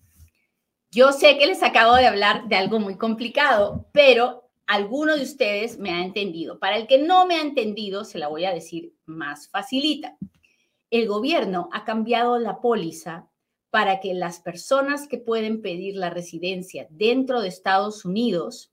[0.91, 5.79] Yo sé que les acabo de hablar de algo muy complicado, pero alguno de ustedes
[5.79, 6.59] me ha entendido.
[6.59, 10.17] Para el que no me ha entendido, se la voy a decir más facilita.
[10.91, 13.32] El gobierno ha cambiado la póliza
[13.73, 18.71] para que las personas que pueden pedir la residencia dentro de Estados Unidos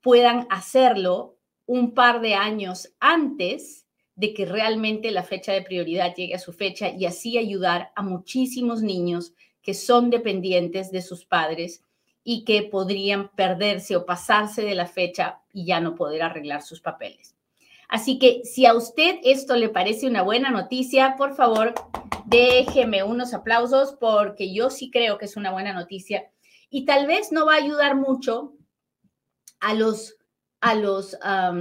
[0.00, 6.34] puedan hacerlo un par de años antes de que realmente la fecha de prioridad llegue
[6.34, 11.84] a su fecha y así ayudar a muchísimos niños que son dependientes de sus padres
[12.22, 16.80] y que podrían perderse o pasarse de la fecha y ya no poder arreglar sus
[16.80, 17.33] papeles.
[17.88, 21.74] Así que si a usted esto le parece una buena noticia, por favor,
[22.26, 26.30] déjeme unos aplausos porque yo sí creo que es una buena noticia
[26.70, 28.54] y tal vez no va a ayudar mucho
[29.60, 30.16] a los,
[30.60, 31.54] a los, a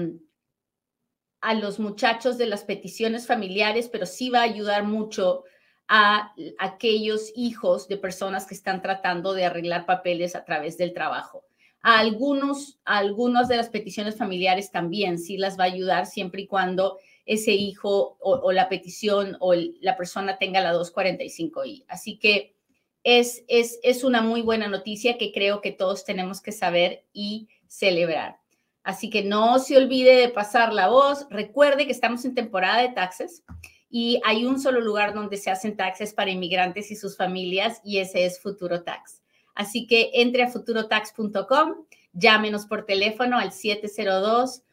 [1.54, 5.44] los muchachos de las peticiones familiares, pero sí va a ayudar mucho
[5.88, 11.46] a aquellos hijos de personas que están tratando de arreglar papeles a través del trabajo.
[11.84, 16.42] A algunos, a algunas de las peticiones familiares también sí las va a ayudar siempre
[16.42, 21.86] y cuando ese hijo o, la petición o la persona tenga la 245i.
[21.88, 22.56] Así que
[23.04, 27.50] es, es, es una muy buena noticia que creo que todos tenemos que saber y
[27.68, 28.40] celebrar.
[28.84, 31.28] Así que no se olvide de pasar la voz.
[31.30, 33.44] Recuerde que estamos en temporada de taxes
[33.90, 38.00] y hay un solo lugar donde se hacen taxes para inmigrantes y sus familias y
[38.00, 39.23] ese es Futuro Tax.
[39.56, 44.64] Así que entre a futurotax.com, llámenos por teléfono al 702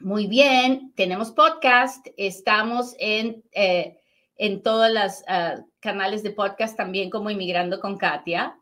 [0.00, 4.00] Muy bien, tenemos podcast, estamos en, eh,
[4.36, 8.58] en todos los ah, canales de podcast también como Inmigrando con Katia.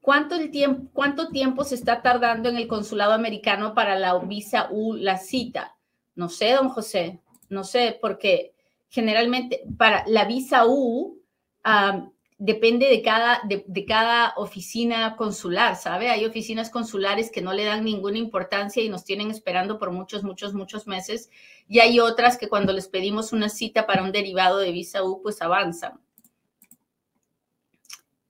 [0.00, 4.68] ¿Cuánto, el tiempo, ¿Cuánto tiempo se está tardando en el consulado americano para la visa
[4.70, 5.76] U, la cita?
[6.14, 8.54] No sé, don José, no sé, porque
[8.88, 11.22] generalmente para la visa U,
[11.64, 16.10] ah, depende de cada, de, cada oficina consular, ¿sabe?
[16.10, 20.24] Hay oficinas consulares que no le dan ninguna importancia y nos tienen esperando por muchos,
[20.24, 21.30] muchos, muchos meses.
[21.68, 25.22] Y hay otras que cuando les pedimos una cita para un derivado de visa U,
[25.22, 26.00] pues avanzan.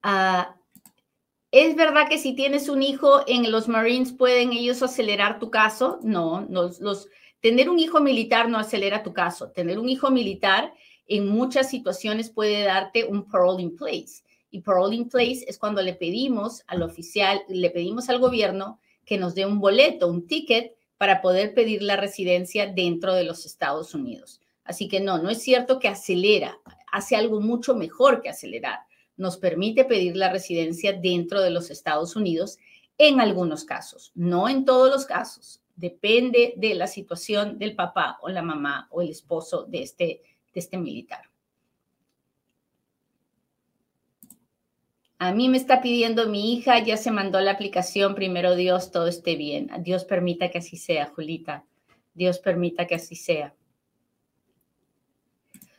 [0.02, 0.57] Ah,
[1.50, 6.00] ¿Es verdad que si tienes un hijo en los Marines pueden ellos acelerar tu caso?
[6.02, 7.09] No, los,
[7.40, 9.50] tener un hijo militar no acelera tu caso.
[9.52, 10.74] Tener un hijo militar
[11.07, 14.22] en muchas situaciones puede darte un parole in place.
[14.50, 19.18] Y parole in place es cuando le pedimos al oficial, le pedimos al gobierno que
[19.18, 23.94] nos dé un boleto, un ticket para poder pedir la residencia dentro de los Estados
[23.94, 24.40] Unidos.
[24.64, 26.59] Así que no, no es cierto que acelera,
[26.90, 28.80] hace algo mucho mejor que acelerar.
[29.16, 32.59] Nos permite pedir la residencia dentro de los Estados Unidos
[32.96, 35.61] en algunos casos, no en todos los casos.
[35.76, 40.22] Depende de la situación del papá o la mamá o el esposo de este
[40.55, 41.28] de este militar.
[45.18, 49.07] A mí me está pidiendo mi hija, ya se mandó la aplicación, primero Dios, todo
[49.07, 49.70] esté bien.
[49.80, 51.64] Dios permita que así sea, Julita.
[52.14, 53.55] Dios permita que así sea.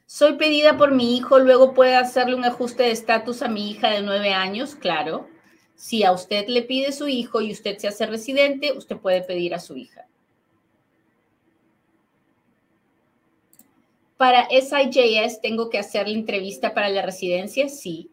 [0.05, 3.89] Soy pedida por mi hijo, luego puede hacerle un ajuste de estatus a mi hija
[3.89, 5.27] de nueve años, claro.
[5.75, 9.53] Si a usted le pide su hijo y usted se hace residente, usted puede pedir
[9.53, 10.07] a su hija.
[14.17, 18.11] Para SIJS tengo que hacer la entrevista para la residencia, sí.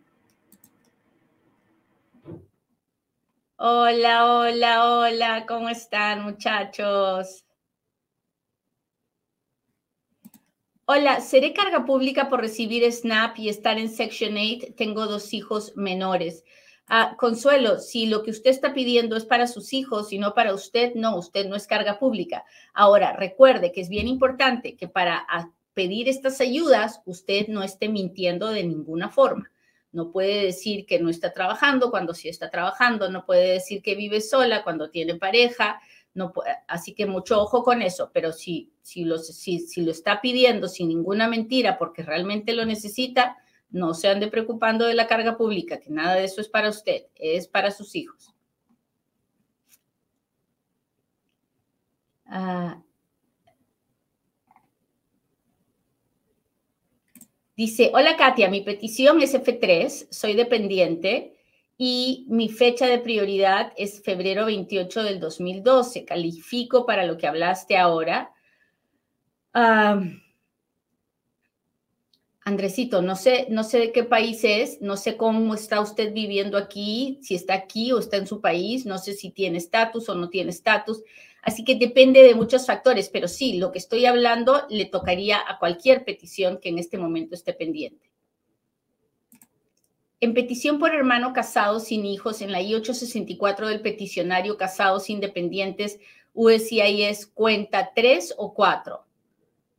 [3.56, 7.44] Hola, hola, hola, ¿cómo están muchachos?
[10.86, 14.74] Hola, ¿seré carga pública por recibir SNAP y estar en Section 8?
[14.76, 16.42] Tengo dos hijos menores.
[16.88, 20.52] Ah, Consuelo, si lo que usted está pidiendo es para sus hijos y no para
[20.52, 22.44] usted, no, usted no es carga pública.
[22.74, 25.24] Ahora, recuerde que es bien importante que para
[25.74, 29.50] pedir estas ayudas, usted no esté mintiendo de ninguna forma.
[29.92, 33.94] No puede decir que no está trabajando cuando sí está trabajando, no puede decir que
[33.94, 35.80] vive sola cuando tiene pareja,
[36.66, 40.68] así que mucho ojo con eso, pero si, si, lo, si, si lo está pidiendo
[40.68, 43.36] sin ninguna mentira porque realmente lo necesita,
[43.70, 47.06] no se ande preocupando de la carga pública, que nada de eso es para usted,
[47.14, 48.34] es para sus hijos.
[52.26, 52.82] Ah,
[57.54, 61.36] Dice, hola Katia, mi petición es F3, soy dependiente
[61.76, 66.06] y mi fecha de prioridad es febrero 28 del 2012.
[66.06, 68.32] Califico para lo que hablaste ahora.
[72.44, 76.56] Andresito, no sé, no sé de qué país es, no sé cómo está usted viviendo
[76.56, 80.14] aquí, si está aquí o está en su país, no sé si tiene estatus o
[80.14, 81.02] no tiene estatus.
[81.42, 85.58] Así que depende de muchos factores, pero sí, lo que estoy hablando le tocaría a
[85.58, 88.10] cualquier petición que en este momento esté pendiente.
[90.20, 95.98] En petición por hermano casado sin hijos, en la I-864 del peticionario casados independientes,
[96.32, 99.04] USCIS cuenta tres o cuatro.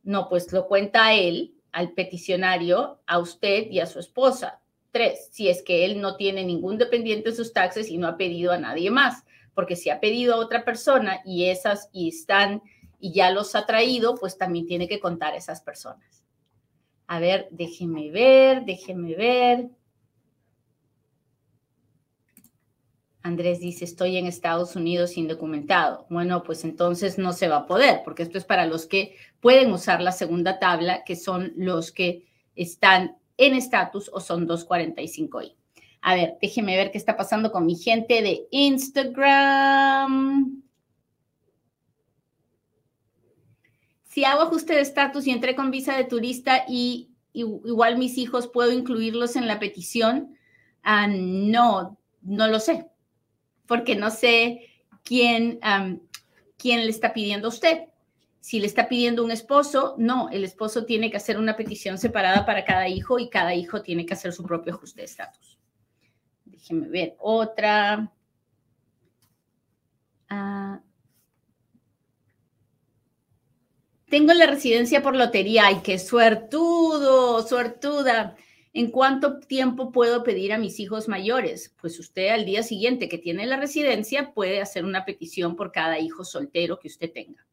[0.02, 4.60] No, pues lo cuenta él, al peticionario, a usted y a su esposa.
[4.90, 8.18] Tres, si es que él no tiene ningún dependiente de sus taxes y no ha
[8.18, 9.24] pedido a nadie más
[9.54, 12.62] porque si ha pedido a otra persona y esas y están
[12.98, 16.24] y ya los ha traído, pues también tiene que contar esas personas.
[17.06, 19.68] A ver, déjeme ver, déjeme ver.
[23.22, 26.06] Andrés dice, estoy en Estados Unidos indocumentado.
[26.10, 29.72] Bueno, pues entonces no se va a poder, porque esto es para los que pueden
[29.72, 35.54] usar la segunda tabla, que son los que están en estatus o son 245i.
[36.06, 39.82] A ver, déjeme ver qué está pasando con mi gente de Instagram.
[44.04, 48.48] Si hago ajuste de estatus y entré con visa de turista y, igual mis hijos,
[48.48, 50.36] ¿puedo incluirlos en la petición?
[50.82, 52.86] Ah, no, no lo sé
[53.66, 54.68] porque no sé
[55.02, 55.60] quién,
[56.56, 57.84] quién le está pidiendo a usted.
[58.40, 62.44] Si le está pidiendo un esposo, no, el esposo tiene que hacer una petición separada
[62.44, 65.53] para cada hijo y cada hijo tiene que hacer su propio ajuste de estatus.
[66.64, 68.10] Déjenme ver otra.
[70.30, 70.80] Ah.
[74.08, 75.66] tengo la residencia por lotería.
[75.66, 78.34] ¡Ay, qué suertudo, suertuda!
[78.72, 81.74] ¿En cuánto tiempo puedo pedir a mis hijos mayores?
[81.80, 85.98] Pues usted al día siguiente que tiene la residencia puede hacer una petición por cada
[85.98, 87.46] hijo soltero que usted tenga.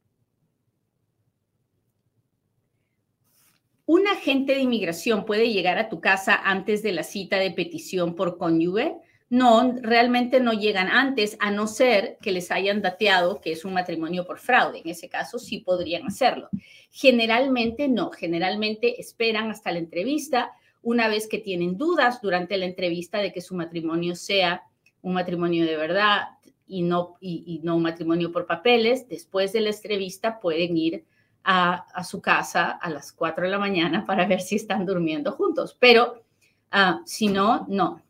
[3.93, 8.15] ¿Un agente de inmigración puede llegar a tu casa antes de la cita de petición
[8.15, 8.95] por cónyuge?
[9.29, 13.73] No, realmente no llegan antes, a no ser que les hayan dateado que es un
[13.73, 14.79] matrimonio por fraude.
[14.79, 16.47] En ese caso sí podrían hacerlo.
[16.89, 23.17] Generalmente no, generalmente esperan hasta la entrevista una vez que tienen dudas durante la entrevista
[23.17, 24.63] de que su matrimonio sea
[25.01, 26.29] un matrimonio de verdad
[26.65, 31.03] y no, y, no un matrimonio por papeles, después de la entrevista pueden ir
[31.43, 35.75] a, su casa a las 4 de la mañana para ver si están durmiendo juntos.
[35.79, 36.23] Pero
[36.71, 38.01] ah, si no, no.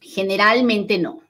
[0.00, 1.20] Generalmente no.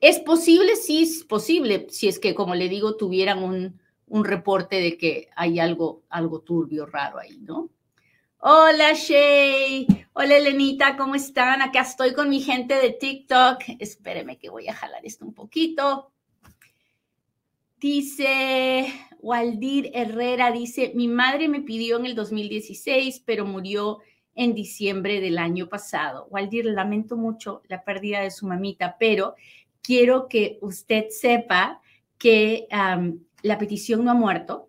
[0.00, 4.80] Es posible, sí es posible, si es que, como le digo, tuvieran un, un reporte
[4.80, 7.68] de que hay algo, algo turbio, raro ahí, ¿no?
[8.38, 11.60] Hola Shay, hola Elenita, ¿cómo están?
[11.60, 13.58] Acá estoy con mi gente de TikTok.
[13.78, 16.10] Espéreme que voy a jalar esto un poquito.
[17.78, 18.90] Dice
[19.22, 23.98] Waldir Herrera, dice, mi madre me pidió en el 2016, pero murió
[24.34, 26.26] en diciembre del año pasado.
[26.30, 29.34] Waldir, lamento mucho la pérdida de su mamita, pero
[29.82, 31.80] quiero que usted sepa
[32.18, 32.66] que
[33.42, 34.66] la petición no ha muerto.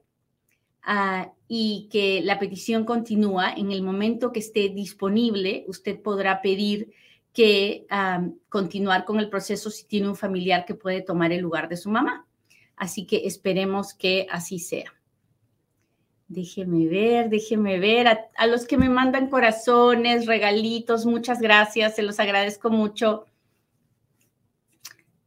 [0.88, 6.93] Uh, y que la petición continúa, en el momento que esté disponible, usted podrá pedir
[7.34, 7.86] que
[8.47, 11.89] continuar con el proceso si tiene un familiar que puede tomar el lugar de su
[11.89, 12.26] mamá.
[12.82, 14.91] Así que esperemos que así sea.
[16.27, 18.07] Déjeme ver, déjeme ver.
[18.07, 23.27] A, los que me mandan corazones, regalitos, muchas gracias, se los agradezco mucho.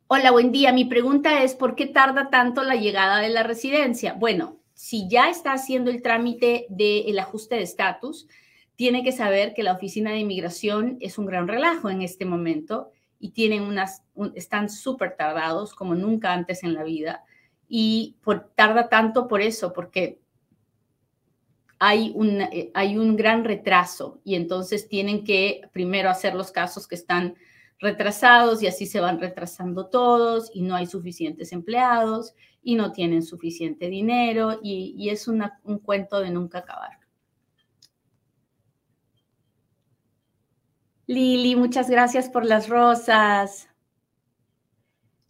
[0.08, 0.72] Hola, buen día.
[0.72, 4.14] Mi pregunta es, ¿por qué tarda tanto la llegada de la residencia?
[4.14, 8.26] Bueno, si ya está haciendo el trámite del ajuste de estatus,
[8.74, 12.90] tiene que saber que la oficina de inmigración es un gran relajo en este momento
[13.20, 14.02] y tienen unas,
[14.34, 17.24] están súper tardados como nunca antes en la vida.
[17.68, 20.20] Y por, tarda tanto por eso, porque
[21.78, 26.86] hay un, eh, hay un gran retraso y entonces tienen que primero hacer los casos
[26.86, 27.34] que están
[27.78, 33.22] retrasados y así se van retrasando todos y no hay suficientes empleados y no tienen
[33.22, 36.98] suficiente dinero y, es un cuento de nunca acabar.
[41.06, 43.68] Lili, muchas gracias por las rosas.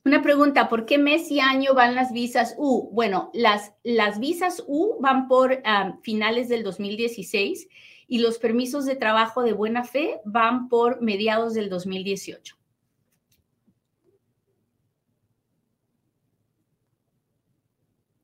[0.04, 2.90] Una pregunta, ¿por qué mes y año van las visas U?
[2.92, 5.62] Bueno, las, las visas U van por
[6.02, 7.68] finales del 2016
[8.06, 12.54] y los permisos de trabajo de buena fe van por mediados del 2018.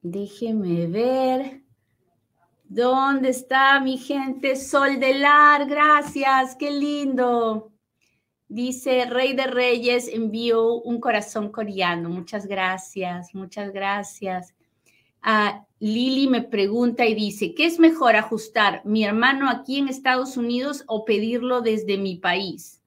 [0.02, 1.62] Déjeme ver.
[2.64, 4.54] ¿Dónde está mi gente?
[4.56, 7.69] Sol de Lar, gracias, qué lindo.
[8.50, 12.10] Dice Rey de Reyes envió un corazón coreano.
[12.10, 14.56] Muchas gracias, muchas gracias.
[15.22, 20.36] Ah, Lili me pregunta y dice, ¿qué es mejor ajustar mi hermano aquí en Estados
[20.36, 22.82] Unidos o pedirlo desde mi país?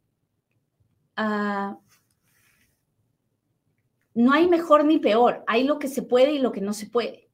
[1.15, 1.77] Ah,
[4.13, 6.87] no hay mejor ni peor, hay lo que se puede y lo que no se
[6.87, 7.29] puede.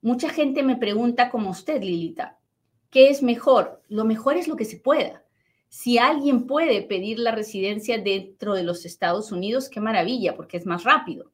[0.00, 2.38] Mucha gente me pregunta como usted, Lilita,
[2.88, 3.82] ¿qué es mejor?
[3.88, 5.21] Lo mejor es lo que se pueda.
[5.74, 10.66] Si alguien puede pedir la residencia dentro de los Estados Unidos, qué maravilla, porque es
[10.66, 11.32] más rápido.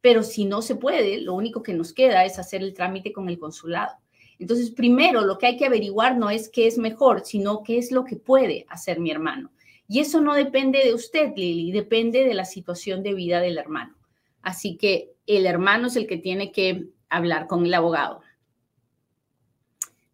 [0.00, 3.28] Pero si no se puede, lo único que nos queda es hacer el trámite con
[3.28, 3.96] el consulado.
[4.38, 7.90] Entonces, primero, lo que hay que averiguar no es qué es mejor, sino qué es
[7.90, 9.50] lo que puede hacer mi hermano.
[9.88, 13.96] Y eso no depende de usted, Lili, depende de la situación de vida del hermano.
[14.40, 18.20] Así que el hermano es el que tiene que hablar con el abogado.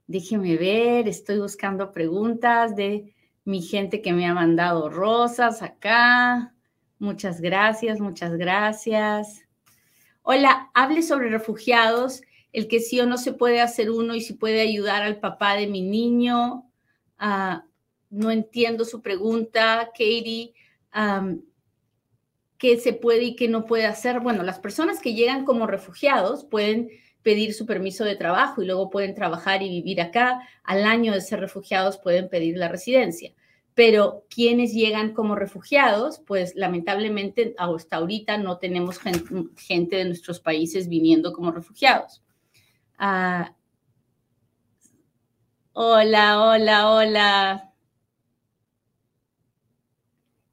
[0.06, 3.12] Déjeme ver, estoy buscando preguntas de
[3.46, 6.52] mi gente que me ha mandado rosas acá.
[6.98, 9.46] Muchas gracias, muchas gracias.
[10.22, 12.22] Hola, hable sobre refugiados,
[12.52, 15.54] el que sí o no se puede hacer uno y si puede ayudar al papá
[15.54, 16.68] de mi niño.
[17.18, 17.64] Ah,
[18.10, 20.52] no entiendo su pregunta, Katie.
[22.58, 24.18] ¿Qué se puede y qué no puede hacer?
[24.18, 26.90] Bueno, las personas que llegan como refugiados pueden
[27.26, 30.48] pedir su permiso de trabajo y luego pueden trabajar y vivir acá.
[30.62, 33.34] Al año de ser refugiados pueden pedir la residencia.
[33.74, 40.88] Pero quienes llegan como refugiados, pues lamentablemente hasta ahorita no tenemos gente, de nuestros países
[40.88, 42.22] viniendo como refugiados.
[42.96, 43.56] Ah,
[45.72, 47.72] hola, hola, hola.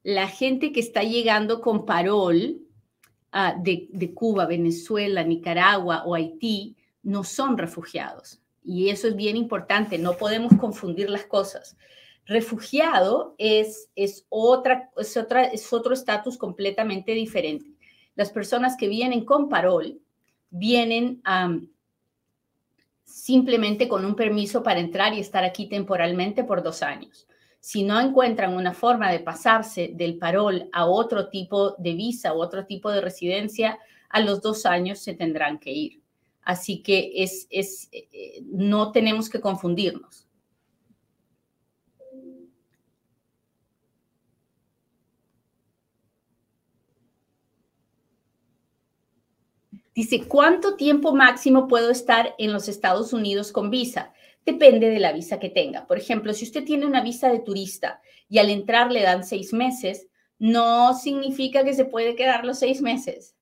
[0.01, 2.62] La gente que está llegando con parol,
[3.35, 8.39] Ah, de, Cuba, Venezuela, Nicaragua o Haití no son refugiados.
[8.63, 11.75] Y eso es bien importante, no podemos confundir las cosas.
[12.27, 17.71] Refugiado es, es, otra, es, otra, es otro estatus completamente diferente.
[18.13, 19.99] Las personas que vienen con parol
[20.51, 21.23] vienen
[23.03, 27.27] simplemente con un permiso para entrar y estar aquí temporalmente por dos años
[27.63, 32.41] si no encuentran una forma de pasarse del parol a otro tipo de visa u
[32.41, 36.01] otro tipo de residencia, a los dos años se tendrán que ir.
[36.41, 40.27] Así que es, es eh, no tenemos que confundirnos.
[49.95, 54.11] Dice, ¿cuánto tiempo máximo puedo estar en los Estados Unidos con visa?
[54.45, 55.87] Depende de la visa que tenga.
[55.87, 59.53] Por ejemplo, si usted tiene una visa de turista y al entrar le dan seis
[59.53, 63.35] meses, no significa que se puede quedar los seis meses.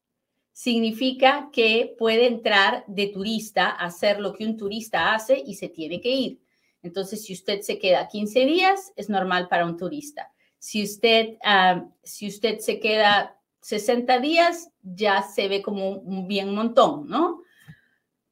[0.54, 6.02] Significa que puede entrar de turista, hacer lo que un turista hace y se tiene
[6.02, 6.42] que ir.
[6.84, 10.32] Entonces, si usted se queda 15 días, es normal para un turista.
[10.60, 16.54] Si usted, ah, si usted se queda 60 días, ya se ve como un bien
[16.54, 17.42] montón, ¿no?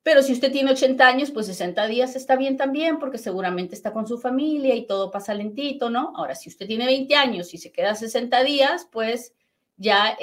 [0.10, 3.93] Pero si usted tiene 80 años, pues 60 días está bien también, porque seguramente está
[3.93, 6.14] con su familia y todo pasa lentito, ¿no?
[6.16, 9.36] Ahora, si usted tiene 20 años y se queda 60 días, pues
[9.78, 10.18] ya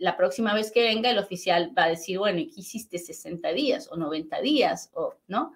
[0.00, 3.50] la próxima vez que venga el oficial va a decir, bueno, ¿y qué hiciste 60
[3.50, 4.90] días o 90 días?
[4.94, 5.52] O, ¿no?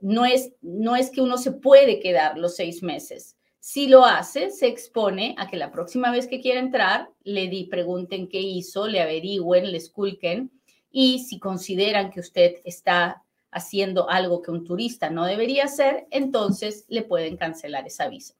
[0.00, 3.36] no, es, no es que uno se puede quedar los seis meses.
[3.60, 7.66] Si lo hace, se expone a que la próxima vez que quiera entrar, le di,
[7.66, 10.50] pregunten qué hizo, le averigüen, le esculquen
[10.90, 16.84] y si consideran que usted está haciendo algo que un turista no debería hacer, entonces
[16.88, 18.34] le pueden cancelar esa visa.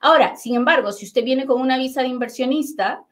[0.00, 3.04] Ahora, sin embargo, si usted viene con una visa de inversionista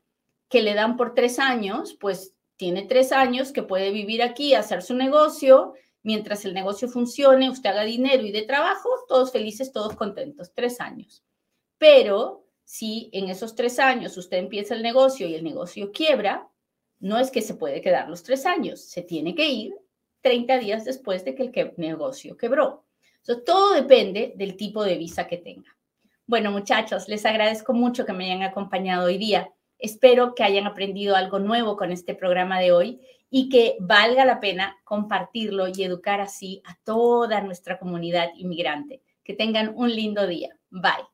[0.48, 4.82] que le dan por tres años, pues tiene tres años que puede vivir aquí, hacer
[4.82, 9.96] su negocio, mientras el negocio funcione, usted haga dinero y de trabajo, todos felices, todos
[9.96, 11.24] contentos, tres años.
[11.78, 16.48] Pero si en esos tres años usted empieza el negocio y el negocio quiebra,
[17.04, 19.74] no es que se puede quedar los tres años, se tiene que ir
[20.22, 22.86] 30 días después de que el negocio quebró.
[23.44, 25.76] todo depende del tipo de visa que tenga.
[26.26, 29.50] Bueno, muchachos, les agradezco mucho que me hayan acompañado hoy día.
[29.78, 34.40] Espero que hayan aprendido algo nuevo con este programa de hoy y que valga la
[34.40, 39.02] pena compartirlo y educar así a toda nuestra comunidad inmigrante.
[39.22, 40.56] Que tengan un lindo día.
[40.70, 41.04] Bye.